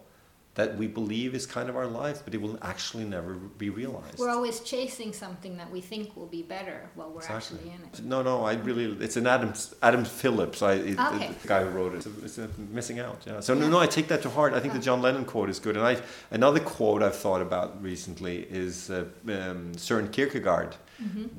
that 0.60 0.70
we 0.82 0.86
believe 1.00 1.30
is 1.40 1.44
kind 1.58 1.68
of 1.70 1.74
our 1.80 1.90
life 2.04 2.18
but 2.24 2.32
it 2.36 2.40
will 2.44 2.58
actually 2.72 3.06
never 3.16 3.32
be 3.64 3.68
realized. 3.82 4.18
We're 4.22 4.34
always 4.38 4.58
chasing 4.72 5.10
something 5.24 5.52
that 5.60 5.70
we 5.76 5.80
think 5.90 6.04
will 6.18 6.32
be 6.38 6.42
better 6.56 6.78
while 6.96 7.10
we're 7.14 7.28
actually 7.36 7.66
in 7.76 7.80
it. 7.86 7.94
no 8.14 8.18
no 8.30 8.34
i 8.50 8.54
really 8.68 8.86
it's 9.06 9.18
an 9.22 9.26
adam 9.34 9.52
adam 9.88 10.04
phillips. 10.20 10.58
I 10.70 10.72
it, 10.90 10.98
Okay. 11.08 11.28
the 11.44 11.48
guy 11.54 11.60
who 11.64 11.70
wrote 11.78 11.92
it. 11.96 11.98
It's, 11.98 12.08
a, 12.10 12.12
it's 12.26 12.38
a 12.46 12.48
missing 12.78 12.98
out 13.06 13.18
yeah. 13.28 13.40
So 13.46 13.50
no 13.60 13.64
no 13.74 13.78
i 13.86 13.88
take 13.98 14.08
that 14.12 14.22
to 14.26 14.30
heart. 14.38 14.50
I 14.58 14.60
think 14.62 14.72
the 14.78 14.84
john 14.88 15.00
lennon 15.06 15.24
quote 15.32 15.50
is 15.54 15.58
good 15.66 15.76
and 15.78 15.86
i 15.92 15.94
another 16.38 16.62
quote 16.74 17.00
i've 17.06 17.18
thought 17.24 17.42
about 17.48 17.68
recently 17.90 18.36
is 18.64 18.74
uh, 18.90 18.98
um, 19.38 19.60
søren 19.86 20.06
kierkegaard 20.16 20.70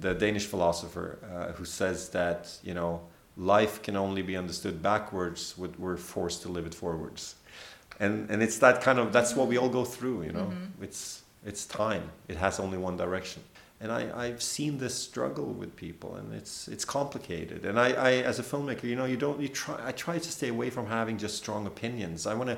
the 0.05 0.13
danish 0.25 0.47
philosopher 0.53 1.07
uh, 1.33 1.51
who 1.57 1.65
says 1.79 2.09
that 2.19 2.41
you 2.69 2.73
know 2.79 2.91
life 3.55 3.75
can 3.85 3.95
only 4.05 4.23
be 4.31 4.35
understood 4.43 4.75
backwards 4.81 5.41
when 5.61 5.71
we're 5.83 5.97
forced 6.15 6.39
to 6.45 6.49
live 6.55 6.65
it 6.71 6.75
forwards 6.75 7.35
and 8.01 8.29
and 8.29 8.43
it's 8.43 8.57
that 8.57 8.81
kind 8.81 8.99
of 8.99 9.13
that's 9.13 9.35
what 9.35 9.47
we 9.47 9.57
all 9.57 9.69
go 9.69 9.85
through 9.85 10.23
you 10.23 10.33
know? 10.33 10.49
Mm-hmm. 10.51 10.83
It's 10.83 11.21
it's 11.45 11.65
time. 11.65 12.11
It 12.27 12.37
has 12.37 12.59
only 12.59 12.77
one 12.77 12.97
direction. 12.97 13.41
And 13.79 13.91
I, 13.91 14.25
I've 14.25 14.43
seen 14.43 14.77
this 14.77 14.93
struggle 14.93 15.47
with 15.47 15.75
people 15.75 16.15
and 16.15 16.33
it's 16.33 16.67
it's 16.67 16.85
complicated. 16.85 17.65
And 17.65 17.79
I, 17.79 17.89
I 17.91 18.11
as 18.31 18.39
a 18.39 18.43
filmmaker 18.43 18.83
you 18.83 18.95
know 18.95 19.05
you 19.05 19.17
don't 19.17 19.39
you 19.39 19.47
try 19.47 19.79
I 19.87 19.91
try 19.91 20.17
to 20.19 20.31
stay 20.31 20.49
away 20.49 20.69
from 20.69 20.87
having 20.87 21.17
just 21.17 21.37
strong 21.37 21.67
opinions. 21.67 22.27
I 22.27 22.33
want 22.33 22.49
to 22.49 22.57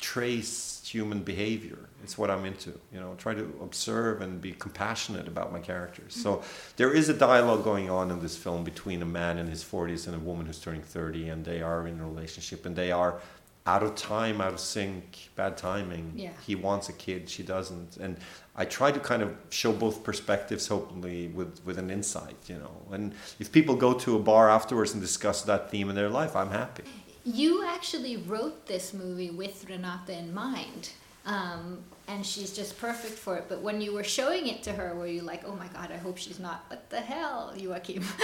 trace 0.00 0.80
human 0.84 1.20
behavior. 1.20 1.78
It's 2.02 2.16
what 2.16 2.30
I'm 2.30 2.44
into. 2.44 2.72
You 2.92 3.00
know, 3.00 3.14
try 3.18 3.34
to 3.34 3.52
observe 3.62 4.22
and 4.22 4.40
be 4.40 4.52
compassionate 4.52 5.28
about 5.28 5.52
my 5.52 5.60
characters. 5.60 6.14
So 6.14 6.36
mm-hmm. 6.36 6.72
there 6.76 6.92
is 6.92 7.08
a 7.08 7.14
dialogue 7.14 7.62
going 7.62 7.90
on 7.90 8.10
in 8.10 8.20
this 8.20 8.36
film 8.36 8.64
between 8.64 9.02
a 9.02 9.06
man 9.06 9.38
in 9.38 9.46
his 9.46 9.62
40s 9.62 10.06
and 10.06 10.16
a 10.16 10.18
woman 10.18 10.46
who's 10.46 10.58
turning 10.58 10.82
30, 10.82 11.28
and 11.28 11.44
they 11.44 11.62
are 11.62 11.86
in 11.86 12.00
a 12.00 12.06
relationship, 12.06 12.66
and 12.66 12.74
they 12.74 12.90
are 12.90 13.20
out 13.66 13.82
of 13.82 13.94
time, 13.94 14.40
out 14.40 14.52
of 14.52 14.60
sync, 14.60 15.30
bad 15.36 15.56
timing. 15.56 16.12
Yeah. 16.16 16.30
He 16.46 16.54
wants 16.54 16.88
a 16.88 16.92
kid, 16.92 17.28
she 17.28 17.42
doesn't, 17.42 17.98
and 17.98 18.16
I 18.56 18.64
try 18.64 18.90
to 18.90 19.00
kind 19.00 19.22
of 19.22 19.36
show 19.50 19.72
both 19.72 20.02
perspectives, 20.02 20.66
hopefully 20.66 21.28
with 21.28 21.60
with 21.64 21.78
an 21.78 21.90
insight. 21.90 22.36
You 22.46 22.58
know, 22.58 22.74
and 22.90 23.12
if 23.38 23.52
people 23.52 23.74
go 23.76 23.92
to 23.94 24.16
a 24.16 24.18
bar 24.18 24.50
afterwards 24.50 24.92
and 24.92 25.02
discuss 25.02 25.42
that 25.42 25.70
theme 25.70 25.88
in 25.90 25.96
their 25.96 26.08
life, 26.08 26.34
I'm 26.34 26.50
happy. 26.50 26.84
You 27.24 27.66
actually 27.66 28.16
wrote 28.16 28.66
this 28.66 28.94
movie 28.94 29.30
with 29.30 29.66
Renate 29.68 30.08
in 30.08 30.32
mind. 30.32 30.90
Um, 31.26 31.84
and 32.08 32.24
she's 32.24 32.52
just 32.52 32.78
perfect 32.78 33.12
for 33.12 33.36
it. 33.36 33.44
But 33.48 33.60
when 33.60 33.80
you 33.80 33.92
were 33.92 34.02
showing 34.02 34.46
it 34.48 34.62
to 34.64 34.72
her, 34.72 34.94
were 34.94 35.06
you 35.06 35.20
like, 35.20 35.42
oh 35.44 35.54
my 35.54 35.68
God, 35.68 35.92
I 35.92 35.98
hope 35.98 36.16
she's 36.16 36.40
not, 36.40 36.64
what 36.68 36.88
the 36.88 37.00
hell, 37.00 37.52
Joachim? 37.56 38.02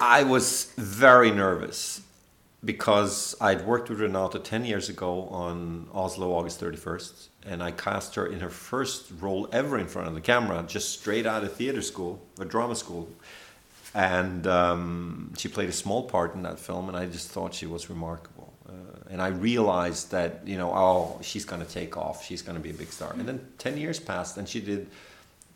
I 0.00 0.24
was 0.24 0.72
very 0.76 1.30
nervous 1.30 2.02
because 2.64 3.36
I'd 3.40 3.66
worked 3.66 3.88
with 3.90 4.00
Renate 4.00 4.42
10 4.42 4.64
years 4.64 4.88
ago 4.88 5.28
on 5.30 5.88
Oslo 5.92 6.32
August 6.32 6.60
31st, 6.60 7.28
and 7.44 7.62
I 7.62 7.70
cast 7.70 8.14
her 8.16 8.26
in 8.26 8.40
her 8.40 8.50
first 8.50 9.10
role 9.20 9.48
ever 9.52 9.78
in 9.78 9.86
front 9.86 10.08
of 10.08 10.14
the 10.14 10.20
camera, 10.20 10.64
just 10.66 10.98
straight 10.98 11.26
out 11.26 11.44
of 11.44 11.52
theater 11.52 11.82
school, 11.82 12.20
or 12.38 12.44
drama 12.44 12.74
school. 12.74 13.08
And 13.94 14.46
um, 14.46 15.32
she 15.38 15.48
played 15.48 15.68
a 15.68 15.72
small 15.72 16.04
part 16.04 16.34
in 16.34 16.42
that 16.42 16.58
film, 16.58 16.88
and 16.88 16.96
I 16.96 17.06
just 17.06 17.30
thought 17.30 17.54
she 17.54 17.66
was 17.66 17.88
remarkable. 17.88 18.52
Uh, 18.68 18.72
and 19.10 19.22
I 19.22 19.28
realized 19.28 20.10
that, 20.10 20.42
you 20.44 20.58
know, 20.58 20.72
oh, 20.74 21.18
she's 21.22 21.44
going 21.44 21.64
to 21.64 21.70
take 21.70 21.96
off, 21.96 22.24
she's 22.24 22.42
going 22.42 22.56
to 22.56 22.62
be 22.62 22.70
a 22.70 22.74
big 22.74 22.92
star. 22.92 23.12
And 23.12 23.26
then 23.26 23.46
10 23.58 23.76
years 23.76 24.00
passed, 24.00 24.36
and 24.36 24.48
she 24.48 24.60
did 24.60 24.88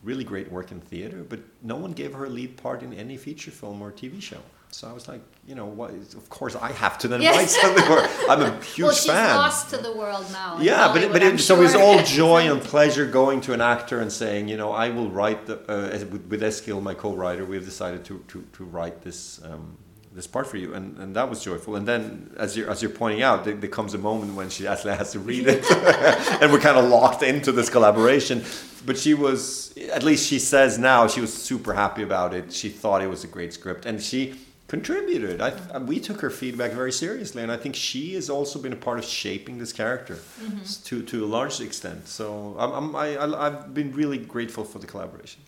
really 0.02 0.24
great 0.24 0.50
work 0.50 0.70
in 0.70 0.80
theater, 0.80 1.24
but 1.28 1.40
no 1.62 1.76
one 1.76 1.92
gave 1.92 2.14
her 2.14 2.24
a 2.24 2.28
lead 2.30 2.56
part 2.56 2.82
in 2.82 2.92
any 2.94 3.16
feature 3.16 3.50
film 3.50 3.82
or 3.82 3.90
TV 3.90 4.22
show. 4.22 4.40
So 4.72 4.88
I 4.88 4.92
was 4.92 5.08
like, 5.08 5.20
you 5.46 5.54
know, 5.54 5.66
what? 5.66 5.90
Of 5.90 6.28
course, 6.28 6.54
I 6.54 6.70
have 6.72 6.96
to 6.98 7.08
then 7.08 7.20
Yes. 7.20 7.36
write 7.36 7.50
something. 7.50 7.84
I'm 8.30 8.40
a 8.42 8.64
huge 8.64 8.84
well, 8.86 8.92
she's 8.94 9.06
fan. 9.06 9.36
lost 9.36 9.70
to 9.70 9.78
the 9.78 9.92
world 9.92 10.26
now. 10.32 10.58
Yeah, 10.60 10.92
but 10.92 11.02
it, 11.02 11.12
but 11.12 11.20
Hollywood, 11.20 11.32
I'm 11.32 11.38
so 11.38 11.56
it 11.56 11.60
was 11.60 11.74
all 11.74 12.02
joy 12.04 12.50
and 12.50 12.62
pleasure 12.62 13.04
going 13.06 13.40
to 13.42 13.52
an 13.52 13.60
actor 13.60 14.00
and 14.00 14.12
saying, 14.12 14.48
you 14.48 14.56
know, 14.56 14.70
I 14.72 14.90
will 14.90 15.10
write 15.10 15.46
the 15.46 15.56
uh, 15.68 15.98
with, 16.10 16.24
with 16.26 16.42
Eskil, 16.42 16.80
my 16.82 16.94
co-writer, 16.94 17.44
we've 17.44 17.64
decided 17.64 18.04
to 18.06 18.22
to, 18.28 18.44
to 18.52 18.64
write 18.64 19.02
this 19.02 19.40
um, 19.44 19.76
this 20.12 20.26
part 20.26 20.46
for 20.46 20.56
you, 20.56 20.74
and, 20.74 20.98
and 20.98 21.14
that 21.14 21.28
was 21.30 21.42
joyful. 21.42 21.76
And 21.76 21.86
then, 21.86 22.32
as 22.36 22.56
you're 22.56 22.70
as 22.70 22.80
you're 22.80 22.90
pointing 22.92 23.22
out, 23.22 23.44
there, 23.44 23.54
there 23.54 23.70
comes 23.70 23.94
a 23.94 23.98
moment 23.98 24.34
when 24.34 24.50
she 24.50 24.66
actually 24.68 24.96
has 24.96 25.12
to 25.12 25.18
read 25.18 25.46
it, 25.48 25.64
and 26.40 26.52
we're 26.52 26.60
kind 26.60 26.78
of 26.78 26.84
locked 26.88 27.22
into 27.22 27.50
this 27.52 27.68
collaboration. 27.68 28.44
But 28.86 28.96
she 28.98 29.14
was, 29.14 29.76
at 29.92 30.02
least 30.02 30.26
she 30.28 30.38
says 30.38 30.78
now, 30.78 31.06
she 31.06 31.20
was 31.20 31.32
super 31.34 31.74
happy 31.74 32.02
about 32.02 32.34
it. 32.34 32.52
She 32.52 32.70
thought 32.70 33.02
it 33.02 33.08
was 33.10 33.24
a 33.24 33.28
great 33.28 33.52
script, 33.52 33.84
and 33.84 34.00
she 34.02 34.34
contributed. 34.70 35.40
I, 35.40 35.50
uh, 35.74 35.80
we 35.80 35.98
took 35.98 36.20
her 36.20 36.30
feedback 36.30 36.70
very 36.82 36.92
seriously, 36.92 37.42
and 37.42 37.50
I 37.50 37.56
think 37.62 37.74
she 37.74 38.14
has 38.14 38.30
also 38.30 38.56
been 38.64 38.72
a 38.72 38.82
part 38.88 38.98
of 39.00 39.04
shaping 39.04 39.58
this 39.58 39.72
character 39.72 40.14
mm-hmm. 40.14 40.60
s- 40.60 40.76
to 40.88 41.02
to 41.12 41.16
a 41.24 41.30
large 41.38 41.60
extent. 41.68 42.06
So 42.18 42.26
I'm, 42.62 42.72
I'm, 42.78 42.88
I, 43.04 43.06
I, 43.24 43.26
I've 43.46 43.74
been 43.74 43.90
really 44.00 44.18
grateful 44.34 44.64
for 44.64 44.78
the 44.82 44.86
collaboration. 44.92 45.40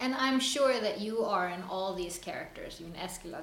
And 0.00 0.14
I'm 0.26 0.38
sure 0.54 0.74
that 0.86 0.96
you 1.06 1.14
are 1.34 1.48
in 1.56 1.60
all 1.72 1.90
these 2.02 2.16
characters, 2.28 2.72
even 2.80 2.92
Eskila. 3.06 3.40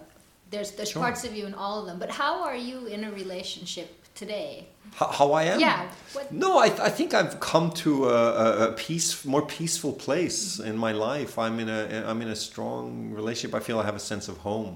There's 0.52 0.72
there's 0.78 0.92
Sure. 0.92 1.02
parts 1.06 1.22
of 1.28 1.32
you 1.38 1.46
in 1.52 1.54
all 1.64 1.76
of 1.82 1.86
them. 1.90 1.98
But 2.00 2.12
how 2.22 2.34
are 2.48 2.60
you 2.70 2.78
in 2.96 3.04
a 3.04 3.12
relationship 3.24 3.90
today? 4.22 4.52
How, 5.00 5.08
how 5.18 5.28
I 5.42 5.44
am? 5.54 5.60
Yeah, 5.60 5.80
what- 6.14 6.32
No, 6.32 6.50
I, 6.66 6.68
I 6.90 6.92
think 6.98 7.10
I've 7.20 7.38
come 7.52 7.68
to 7.84 7.92
a, 8.20 8.22
a, 8.46 8.48
a 8.68 8.72
peace, 8.88 9.26
more 9.26 9.46
peaceful 9.60 9.92
place 10.06 10.60
in 10.70 10.76
my 10.78 10.94
life. 11.10 11.32
I'm 11.46 11.60
in 11.64 11.70
a 11.80 11.82
I'm 12.10 12.22
in 12.26 12.30
a 12.30 12.40
strong 12.50 13.12
relationship. 13.20 13.54
I 13.60 13.62
feel 13.68 13.78
I 13.84 13.86
have 13.92 13.98
a 14.04 14.06
sense 14.14 14.26
of 14.34 14.38
home. 14.50 14.76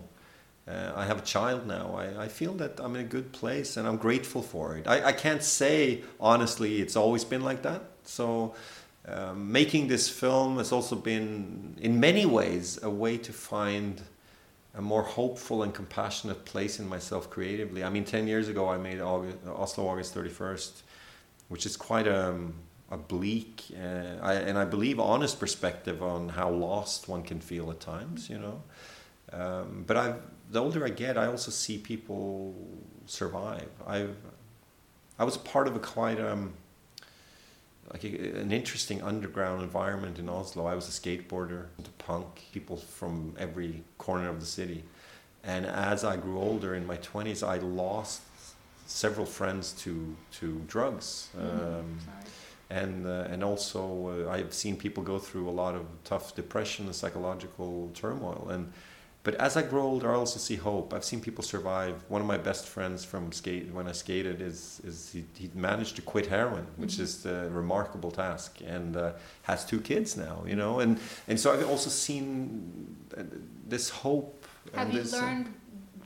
Uh, 0.68 0.92
I 0.96 1.06
have 1.06 1.18
a 1.18 1.22
child 1.22 1.66
now. 1.66 1.96
I, 1.96 2.26
I 2.26 2.28
feel 2.28 2.54
that 2.56 2.80
I'm 2.80 2.96
in 2.96 3.02
a 3.02 3.08
good 3.08 3.32
place 3.32 3.78
and 3.78 3.88
I'm 3.88 3.98
grateful 3.98 4.42
for 4.42 4.78
it. 4.78 4.88
I, 4.88 5.06
I 5.06 5.12
can't 5.14 5.44
say 5.44 6.04
honestly 6.20 6.80
it's 6.82 6.96
always 6.96 7.24
been 7.24 7.42
like 7.42 7.64
that. 7.64 7.82
So 8.04 8.54
um, 9.08 9.52
making 9.52 9.88
this 9.88 10.10
film 10.10 10.58
has 10.58 10.72
also 10.72 10.96
been, 10.96 11.76
in 11.82 12.00
many 12.00 12.26
ways, 12.26 12.80
a 12.84 12.90
way 12.90 13.18
to 13.18 13.34
find 13.34 14.02
a 14.76 14.82
more 14.82 15.02
hopeful 15.02 15.64
and 15.64 15.74
compassionate 15.74 16.46
place 16.46 16.80
in 16.80 16.88
myself 16.88 17.30
creatively. 17.30 17.84
I 17.84 17.90
mean, 17.90 18.06
10 18.06 18.28
years 18.28 18.50
ago, 18.50 18.70
I 18.70 18.78
made 18.78 19.00
August, 19.00 19.38
Oslo 19.48 19.88
August 19.88 20.14
31st, 20.14 20.82
which 21.48 21.66
is 21.66 21.76
quite 21.76 22.08
a, 22.08 22.36
a 22.92 22.98
bleak 22.98 23.64
uh, 23.76 24.18
I, 24.22 24.34
and 24.36 24.58
I 24.58 24.66
believe 24.66 25.00
honest 25.00 25.40
perspective 25.40 26.04
on 26.04 26.30
how 26.30 26.50
lost 26.50 27.08
one 27.08 27.24
can 27.24 27.40
feel 27.40 27.72
at 27.72 27.80
times, 27.80 28.30
you 28.30 28.38
know. 28.38 28.62
Um, 29.34 29.84
but 29.88 29.98
I've, 29.98 30.22
the 30.50 30.60
older 30.60 30.86
I 30.86 30.90
get, 30.90 31.18
I 31.18 31.28
also 31.28 31.52
see 31.52 31.78
people 31.78 32.56
survive. 33.06 33.70
I've, 33.86 34.16
I 35.18 35.24
was 35.24 35.38
part 35.38 35.68
of 35.68 35.76
a 35.76 35.80
quite 35.80 36.20
um, 36.20 36.54
like 37.92 38.04
a, 38.04 38.40
an 38.40 38.52
interesting 38.52 39.02
underground 39.02 39.62
environment 39.62 40.20
in 40.20 40.30
Oslo. 40.30 40.66
I 40.66 40.76
was 40.76 40.88
a 40.88 40.92
skateboarder, 40.92 41.66
into 41.78 41.92
punk, 41.92 42.46
people 42.52 42.78
from 42.78 43.36
every 43.38 43.84
corner 43.98 44.30
of 44.30 44.40
the 44.40 44.46
city. 44.46 44.84
And 45.44 45.66
as 45.66 46.04
I 46.04 46.18
grew 46.18 46.40
older 46.40 46.76
in 46.76 46.86
my 46.86 46.98
20s, 46.98 47.48
I 47.48 47.58
lost 47.58 48.22
several 48.86 49.26
friends 49.26 49.72
to, 49.74 50.16
to 50.34 50.62
drugs. 50.68 51.30
Um, 51.40 51.98
and, 52.70 53.08
uh, 53.08 53.28
and 53.30 53.44
also, 53.44 54.28
uh, 54.28 54.32
I've 54.32 54.54
seen 54.54 54.76
people 54.76 55.02
go 55.02 55.18
through 55.18 55.50
a 55.50 55.52
lot 55.52 55.76
of 55.76 55.86
tough 56.04 56.36
depression 56.36 56.86
and 56.86 56.94
psychological 56.94 57.90
turmoil. 57.96 58.48
And, 58.52 58.72
but 59.24 59.36
as 59.36 59.58
I 59.58 59.64
grow 59.64 59.84
older, 59.84 60.12
I 60.14 60.16
also 60.16 60.40
see 60.40 60.56
hope. 60.56 60.94
I've 60.94 61.04
seen 61.04 61.20
people 61.20 61.44
survive. 61.44 62.04
One 62.08 62.22
of 62.22 62.28
my 62.28 62.38
best 62.38 62.68
friends 62.68 63.04
from 63.04 63.34
skate 63.34 63.70
when 63.74 63.86
I 63.88 63.92
skated 63.92 64.42
is, 64.42 64.80
is 64.86 65.12
he, 65.12 65.26
he 65.38 65.52
managed 65.54 65.98
to 65.98 66.02
quit 66.02 66.28
heroin, 66.28 66.66
which 66.78 67.00
is 67.00 67.26
a 67.26 67.50
remarkable 67.50 68.12
task, 68.12 68.60
and 68.66 68.96
uh, 68.96 69.12
has 69.44 69.66
two 69.66 69.82
kids 69.82 70.16
now. 70.16 70.44
You 70.48 70.56
know, 70.56 70.80
and 70.80 71.00
and 71.28 71.38
so 71.38 71.54
I've 71.54 71.70
also 71.70 71.90
seen 71.90 72.96
uh, 73.18 73.24
this 73.68 73.90
hope. 73.90 74.46
Have 74.74 74.88
and 74.88 74.94
you 74.94 75.02
this, 75.02 75.14
uh, 75.14 75.18
learned 75.18 75.54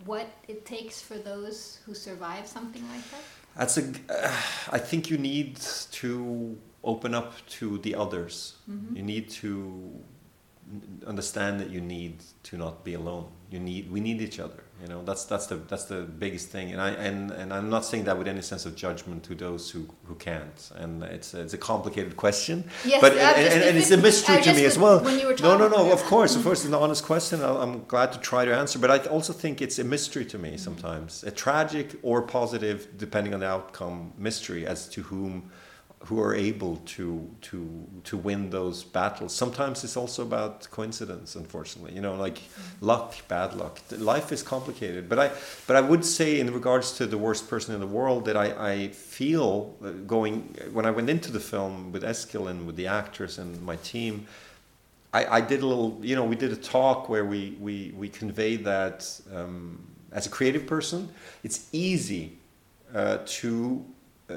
what 0.05 0.27
it 0.47 0.65
takes 0.65 0.99
for 1.01 1.15
those 1.15 1.79
who 1.85 1.93
survive 1.93 2.47
something 2.47 2.81
like 2.89 3.11
that? 3.11 3.21
That's 3.55 3.77
a. 3.77 3.83
Uh, 4.09 4.35
I 4.71 4.79
think 4.79 5.11
you 5.11 5.19
need 5.19 5.57
to 5.91 6.57
open 6.83 7.13
up 7.13 7.33
to 7.47 7.77
the 7.77 7.93
others. 7.93 8.55
You 8.95 9.03
need 9.03 9.29
to 9.29 10.03
understand 11.05 11.59
that 11.59 11.69
you 11.69 11.81
need 11.81 12.23
to 12.43 12.57
not 12.57 12.83
be 12.83 12.93
alone. 12.93 13.27
You 13.49 13.59
need. 13.59 13.91
We 13.91 13.99
need 13.99 14.21
each 14.21 14.39
other. 14.39 14.63
You 14.81 14.87
know. 14.87 15.03
That's 15.03 15.25
that's 15.25 15.45
the 15.47 15.57
that's 15.57 15.85
the 15.85 16.01
biggest 16.01 16.49
thing. 16.49 16.71
And 16.71 16.81
I 16.81 16.89
and 16.91 17.31
and 17.31 17.53
I'm 17.53 17.69
not 17.69 17.85
saying 17.85 18.05
that 18.05 18.17
with 18.17 18.27
any 18.27 18.41
sense 18.41 18.65
of 18.65 18.75
judgment 18.75 19.23
to 19.25 19.35
those 19.35 19.69
who 19.69 19.87
who 20.05 20.15
can't. 20.15 20.71
And 20.75 21.03
it's 21.03 21.33
a, 21.33 21.41
it's 21.41 21.53
a 21.53 21.57
complicated 21.57 22.17
question. 22.17 22.63
Yes, 22.83 23.01
but 23.01 23.11
and, 23.13 23.21
and, 23.21 23.63
and 23.63 23.77
it's 23.77 23.91
a 23.91 23.97
mystery 23.97 24.41
to 24.41 24.53
me 24.53 24.65
as 24.65 24.77
well. 24.79 24.99
when 25.03 25.19
you 25.19 25.27
were 25.27 25.35
no, 25.41 25.57
no, 25.57 25.67
no. 25.67 25.91
Of 25.91 26.03
course, 26.03 26.35
of 26.35 26.43
course, 26.43 26.59
it's 26.59 26.69
an 26.69 26.73
honest 26.73 27.03
question. 27.03 27.43
I'm 27.43 27.85
glad 27.85 28.11
to 28.13 28.19
try 28.19 28.45
to 28.45 28.55
answer. 28.55 28.79
But 28.79 28.89
I 28.89 28.97
also 29.09 29.33
think 29.33 29.61
it's 29.61 29.77
a 29.77 29.83
mystery 29.83 30.25
to 30.25 30.37
me 30.39 30.57
sometimes, 30.57 31.23
a 31.23 31.31
tragic 31.31 31.95
or 32.01 32.23
positive, 32.23 32.87
depending 32.97 33.33
on 33.33 33.39
the 33.41 33.47
outcome, 33.47 34.13
mystery 34.17 34.65
as 34.65 34.87
to 34.89 35.03
whom, 35.03 35.51
who 36.07 36.19
are 36.21 36.35
able 36.35 36.75
to 36.85 37.29
to 37.41 37.87
to 38.03 38.17
win 38.17 38.49
those 38.49 38.83
battles. 38.83 39.33
Sometimes 39.33 39.83
it's 39.83 39.95
also 39.97 40.21
about 40.21 40.69
coincidence, 40.71 41.35
unfortunately. 41.35 41.93
You 41.95 42.01
know, 42.01 42.15
like 42.15 42.39
Mm-hmm. 42.39 42.85
luck, 42.85 43.15
bad 43.27 43.53
luck. 43.55 43.79
Life 43.97 44.31
is 44.31 44.43
complicated. 44.43 45.07
But 45.09 45.19
I, 45.19 45.31
but 45.67 45.75
I 45.75 45.81
would 45.81 46.03
say, 46.05 46.39
in 46.39 46.53
regards 46.53 46.91
to 46.97 47.05
the 47.05 47.17
worst 47.17 47.49
person 47.49 47.73
in 47.73 47.79
the 47.79 47.87
world, 47.87 48.25
that 48.25 48.35
I, 48.35 48.73
I 48.73 48.87
feel 48.89 49.75
uh, 49.83 49.91
going 50.05 50.55
when 50.73 50.85
I 50.85 50.91
went 50.91 51.09
into 51.09 51.31
the 51.31 51.39
film 51.39 51.91
with 51.93 52.03
Eskil 52.03 52.49
and 52.49 52.67
with 52.67 52.75
the 52.75 52.87
actors 52.87 53.37
and 53.39 53.61
my 53.61 53.77
team. 53.77 54.25
I, 55.13 55.37
I 55.37 55.41
did 55.41 55.61
a 55.61 55.65
little, 55.67 55.99
you 56.01 56.15
know, 56.15 56.25
we 56.25 56.35
did 56.35 56.51
a 56.51 56.55
talk 56.55 57.07
where 57.07 57.23
we, 57.23 57.55
we, 57.59 57.93
we 57.95 58.09
conveyed 58.09 58.65
that 58.65 59.07
um, 59.33 59.77
as 60.11 60.25
a 60.25 60.29
creative 60.29 60.65
person, 60.65 61.07
it's 61.43 61.69
easy 61.71 62.37
uh, 62.95 63.19
to 63.25 63.85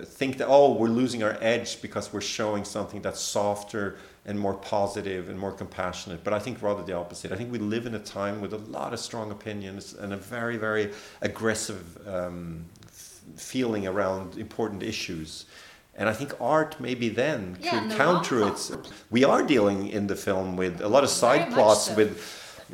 think 0.04 0.38
that, 0.38 0.46
oh, 0.48 0.72
we're 0.72 0.88
losing 0.88 1.22
our 1.22 1.36
edge 1.40 1.80
because 1.82 2.12
we're 2.12 2.20
showing 2.20 2.64
something 2.64 3.00
that's 3.02 3.20
softer 3.20 3.96
and 4.24 4.38
more 4.38 4.54
positive 4.54 5.28
and 5.28 5.38
more 5.38 5.52
compassionate. 5.52 6.24
But 6.24 6.32
I 6.32 6.38
think 6.38 6.60
rather 6.62 6.82
the 6.82 6.94
opposite. 6.94 7.32
I 7.32 7.36
think 7.36 7.52
we 7.52 7.58
live 7.58 7.86
in 7.86 7.94
a 7.94 8.00
time 8.00 8.40
with 8.40 8.52
a 8.52 8.58
lot 8.58 8.92
of 8.92 8.98
strong 8.98 9.30
opinions 9.30 9.94
and 9.94 10.12
a 10.12 10.16
very, 10.16 10.56
very 10.56 10.92
aggressive 11.20 11.98
um, 12.08 12.64
f- 12.86 13.20
feeling 13.36 13.86
around 13.86 14.36
important 14.36 14.82
issues. 14.82 15.46
And 15.94 16.08
I 16.08 16.12
think 16.12 16.34
art 16.40 16.78
maybe 16.80 17.08
then 17.08 17.56
Yeah, 17.60 17.80
could 17.80 17.96
counter 17.96 18.46
it. 18.48 18.70
We 19.10 19.24
are 19.24 19.42
dealing 19.42 19.88
in 19.88 20.08
the 20.08 20.16
film 20.16 20.56
with 20.56 20.80
a 20.80 20.88
lot 20.88 21.04
of 21.04 21.10
side 21.10 21.52
plots 21.52 21.86
so. 21.86 21.94
with 21.94 22.18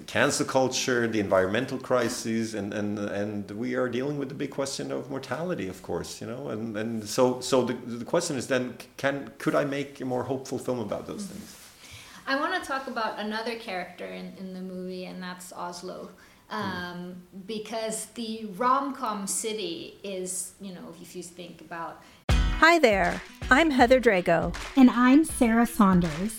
cancel 0.06 0.46
culture, 0.46 1.06
the 1.06 1.20
environmental 1.20 1.78
crises, 1.78 2.54
and, 2.54 2.72
and 2.72 2.98
and 2.98 3.50
we 3.50 3.74
are 3.74 3.88
dealing 3.88 4.18
with 4.18 4.28
the 4.28 4.34
big 4.34 4.50
question 4.50 4.90
of 4.90 5.10
mortality, 5.10 5.68
of 5.68 5.82
course, 5.82 6.20
you 6.20 6.26
know. 6.26 6.48
And, 6.48 6.76
and 6.76 7.08
so 7.08 7.40
so 7.40 7.64
the, 7.64 7.74
the 7.74 8.04
question 8.04 8.36
is 8.36 8.46
then, 8.46 8.76
can 8.96 9.32
could 9.38 9.54
I 9.54 9.64
make 9.64 10.00
a 10.00 10.04
more 10.04 10.24
hopeful 10.24 10.58
film 10.58 10.78
about 10.78 11.06
those 11.06 11.26
things? 11.26 11.58
I 12.26 12.36
want 12.36 12.60
to 12.60 12.66
talk 12.66 12.86
about 12.86 13.18
another 13.18 13.56
character 13.56 14.06
in, 14.06 14.32
in 14.38 14.54
the 14.54 14.60
movie, 14.60 15.06
and 15.06 15.22
that's 15.22 15.52
Oslo. 15.52 16.10
Um, 16.50 17.22
because 17.46 18.06
the 18.14 18.44
rom 18.56 18.94
com 18.94 19.26
city 19.26 19.98
is, 20.04 20.52
you 20.60 20.74
know, 20.74 20.94
if 21.00 21.16
you 21.16 21.22
think 21.22 21.62
about 21.62 22.02
Hi 22.62 22.78
there, 22.78 23.20
I'm 23.50 23.70
Heather 23.70 24.00
Drago. 24.00 24.54
And 24.76 24.88
I'm 24.90 25.24
Sarah 25.24 25.66
Saunders. 25.66 26.38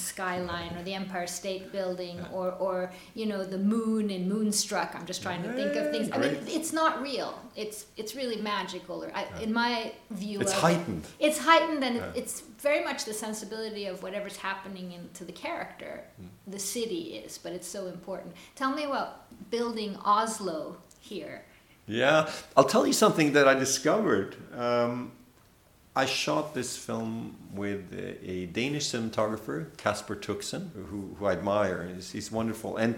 Skyline 0.00 0.74
or 0.76 0.82
the 0.82 0.94
Empire 0.94 1.26
State 1.26 1.72
Building 1.72 2.18
or, 2.32 2.52
or 2.52 2.92
you 3.14 3.26
know 3.26 3.44
the 3.44 3.58
moon 3.58 4.10
in 4.10 4.28
Moonstruck. 4.28 4.94
I'm 4.94 5.06
just 5.06 5.22
trying 5.22 5.42
to 5.42 5.52
think 5.52 5.76
of 5.76 5.90
things. 5.90 6.10
I 6.12 6.18
mean, 6.18 6.38
it's 6.46 6.72
not 6.72 7.02
real. 7.02 7.38
It's 7.56 7.86
it's 7.96 8.14
really 8.14 8.40
magical. 8.40 9.04
Or 9.04 9.12
I, 9.14 9.26
in 9.42 9.52
my 9.52 9.92
view, 10.10 10.40
It's 10.40 10.52
of 10.52 10.60
heightened. 10.60 11.06
It's 11.18 11.38
heightened, 11.38 11.84
and 11.84 11.96
it, 11.96 12.04
it's 12.14 12.40
very 12.40 12.84
much 12.84 13.04
the 13.04 13.14
sensibility 13.14 13.86
of 13.86 14.02
whatever's 14.02 14.36
happening 14.36 14.92
into 14.92 15.24
the 15.24 15.32
character. 15.32 16.04
Hmm. 16.16 16.26
The 16.50 16.58
city 16.58 17.22
is, 17.24 17.38
but 17.38 17.52
it's 17.52 17.68
so 17.68 17.86
important. 17.86 18.34
Tell 18.54 18.72
me 18.74 18.84
about 18.84 19.50
building 19.50 19.96
Oslo 20.04 20.76
here. 21.00 21.44
Yeah, 21.86 22.30
I'll 22.56 22.64
tell 22.64 22.86
you 22.86 22.92
something 22.92 23.32
that 23.32 23.48
I 23.48 23.54
discovered. 23.54 24.36
Um, 24.56 25.12
I 26.00 26.06
shot 26.06 26.54
this 26.54 26.78
film 26.78 27.36
with 27.52 27.92
a, 27.92 28.30
a 28.30 28.46
Danish 28.46 28.86
cinematographer, 28.86 29.76
Kasper 29.76 30.16
Tuxen, 30.16 30.70
who, 30.72 31.14
who 31.18 31.26
I 31.26 31.32
admire. 31.32 31.90
He's, 31.94 32.10
he's 32.10 32.32
wonderful. 32.32 32.78
And 32.78 32.96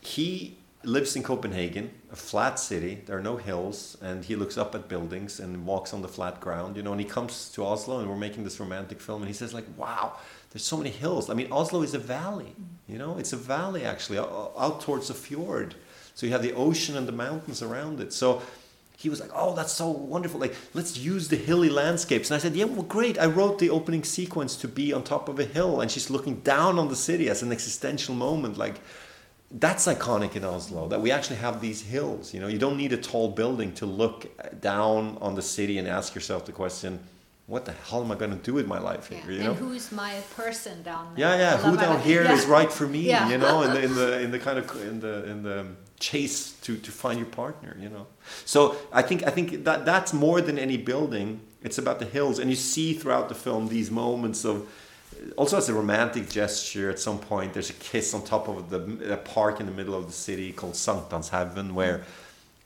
he 0.00 0.56
lives 0.84 1.16
in 1.16 1.24
Copenhagen, 1.24 1.90
a 2.12 2.16
flat 2.16 2.60
city. 2.60 3.02
There 3.06 3.18
are 3.18 3.22
no 3.22 3.38
hills. 3.38 3.96
And 4.00 4.24
he 4.24 4.36
looks 4.36 4.56
up 4.56 4.76
at 4.76 4.88
buildings 4.88 5.40
and 5.40 5.66
walks 5.66 5.92
on 5.92 6.00
the 6.00 6.06
flat 6.06 6.40
ground, 6.40 6.76
you 6.76 6.84
know. 6.84 6.92
And 6.92 7.00
he 7.00 7.08
comes 7.08 7.50
to 7.54 7.64
Oslo 7.64 7.98
and 7.98 8.08
we're 8.08 8.14
making 8.14 8.44
this 8.44 8.60
romantic 8.60 9.00
film. 9.00 9.22
And 9.22 9.28
he 9.28 9.34
says, 9.34 9.52
like, 9.52 9.66
wow, 9.76 10.12
there's 10.50 10.64
so 10.64 10.76
many 10.76 10.90
hills. 10.90 11.30
I 11.30 11.34
mean, 11.34 11.50
Oslo 11.50 11.82
is 11.82 11.94
a 11.94 11.98
valley, 11.98 12.54
you 12.86 12.98
know. 12.98 13.18
It's 13.18 13.32
a 13.32 13.36
valley, 13.36 13.84
actually, 13.84 14.20
out, 14.20 14.80
towards 14.80 15.08
the 15.08 15.14
fjord. 15.14 15.74
So 16.14 16.24
you 16.24 16.30
have 16.30 16.42
the 16.42 16.52
ocean 16.52 16.96
and 16.96 17.08
the 17.08 17.18
mountains 17.26 17.62
around 17.62 17.98
it. 17.98 18.12
So 18.12 18.42
he 19.02 19.08
was 19.08 19.20
like, 19.20 19.30
"Oh, 19.32 19.54
that's 19.54 19.72
so 19.72 19.88
wonderful! 19.88 20.40
Like, 20.40 20.56
let's 20.74 20.96
use 20.98 21.28
the 21.28 21.36
hilly 21.36 21.68
landscapes." 21.70 22.30
And 22.30 22.36
I 22.36 22.40
said, 22.42 22.56
"Yeah, 22.56 22.64
well, 22.64 22.82
great." 22.82 23.16
I 23.18 23.26
wrote 23.26 23.58
the 23.60 23.70
opening 23.70 24.02
sequence 24.02 24.56
to 24.56 24.66
be 24.68 24.92
on 24.92 25.02
top 25.04 25.28
of 25.28 25.38
a 25.38 25.44
hill, 25.44 25.80
and 25.80 25.88
she's 25.90 26.10
looking 26.10 26.36
down 26.40 26.78
on 26.80 26.88
the 26.88 26.96
city 26.96 27.30
as 27.30 27.40
an 27.42 27.52
existential 27.52 28.14
moment. 28.16 28.58
Like, 28.58 28.76
that's 29.52 29.86
iconic 29.86 30.34
in 30.34 30.44
Oslo 30.44 30.88
that 30.88 31.00
we 31.00 31.10
actually 31.12 31.36
have 31.36 31.60
these 31.60 31.80
hills. 31.94 32.34
You 32.34 32.40
know, 32.40 32.48
you 32.48 32.58
don't 32.58 32.76
need 32.76 32.92
a 32.92 32.96
tall 33.10 33.28
building 33.30 33.72
to 33.74 33.86
look 33.86 34.20
down 34.60 35.16
on 35.20 35.36
the 35.36 35.42
city 35.42 35.78
and 35.78 35.86
ask 35.86 36.08
yourself 36.16 36.44
the 36.44 36.52
question, 36.52 36.98
"What 37.46 37.66
the 37.66 37.74
hell 37.88 38.02
am 38.02 38.10
I 38.10 38.16
going 38.16 38.32
to 38.36 38.44
do 38.50 38.52
with 38.52 38.66
my 38.66 38.80
life 38.90 39.08
Yeah. 39.12 39.18
here?" 39.22 39.32
You 39.32 39.42
know. 39.44 39.50
and 39.52 39.58
who's 39.60 39.92
my 39.92 40.14
person 40.36 40.82
down 40.82 41.14
there? 41.14 41.20
Yeah, 41.24 41.38
yeah. 41.38 41.56
Who 41.58 41.76
down 41.76 42.00
here 42.00 42.22
is 42.22 42.44
Yeah. 42.44 42.50
right 42.56 42.72
for 42.78 42.88
me? 42.88 43.02
Yeah. 43.14 43.28
You 43.30 43.38
know, 43.38 43.62
in 43.62 43.70
the 43.74 43.82
in 43.88 43.94
the 43.94 44.08
in 44.24 44.30
the 44.32 44.40
kind 44.40 44.58
of 44.58 44.64
in 44.90 44.98
the 45.06 45.14
in 45.32 45.42
the 45.44 45.58
chase 46.00 46.52
to 46.62 46.76
to 46.76 46.90
find 46.90 47.18
your 47.18 47.28
partner. 47.28 47.76
You 47.80 47.88
know. 47.88 48.06
So 48.44 48.76
I 48.92 49.02
think 49.02 49.22
I 49.26 49.30
think 49.30 49.64
that 49.64 49.84
that's 49.84 50.12
more 50.12 50.40
than 50.40 50.58
any 50.58 50.76
building. 50.76 51.40
It's 51.62 51.78
about 51.78 51.98
the 51.98 52.04
hills, 52.06 52.38
and 52.38 52.50
you 52.50 52.56
see 52.56 52.92
throughout 52.94 53.28
the 53.28 53.34
film 53.34 53.68
these 53.68 53.90
moments 53.90 54.44
of. 54.44 54.66
Also, 55.36 55.56
as 55.56 55.68
a 55.68 55.74
romantic 55.74 56.28
gesture, 56.28 56.90
at 56.90 57.00
some 57.00 57.18
point 57.18 57.52
there's 57.52 57.70
a 57.70 57.72
kiss 57.74 58.14
on 58.14 58.22
top 58.22 58.46
of 58.46 58.70
the 58.70 59.12
a 59.14 59.16
park 59.16 59.58
in 59.58 59.66
the 59.66 59.72
middle 59.72 59.94
of 59.94 60.06
the 60.06 60.12
city 60.12 60.52
called 60.52 60.76
St. 60.76 61.08
Hanshaugen, 61.10 61.72
where 61.72 62.04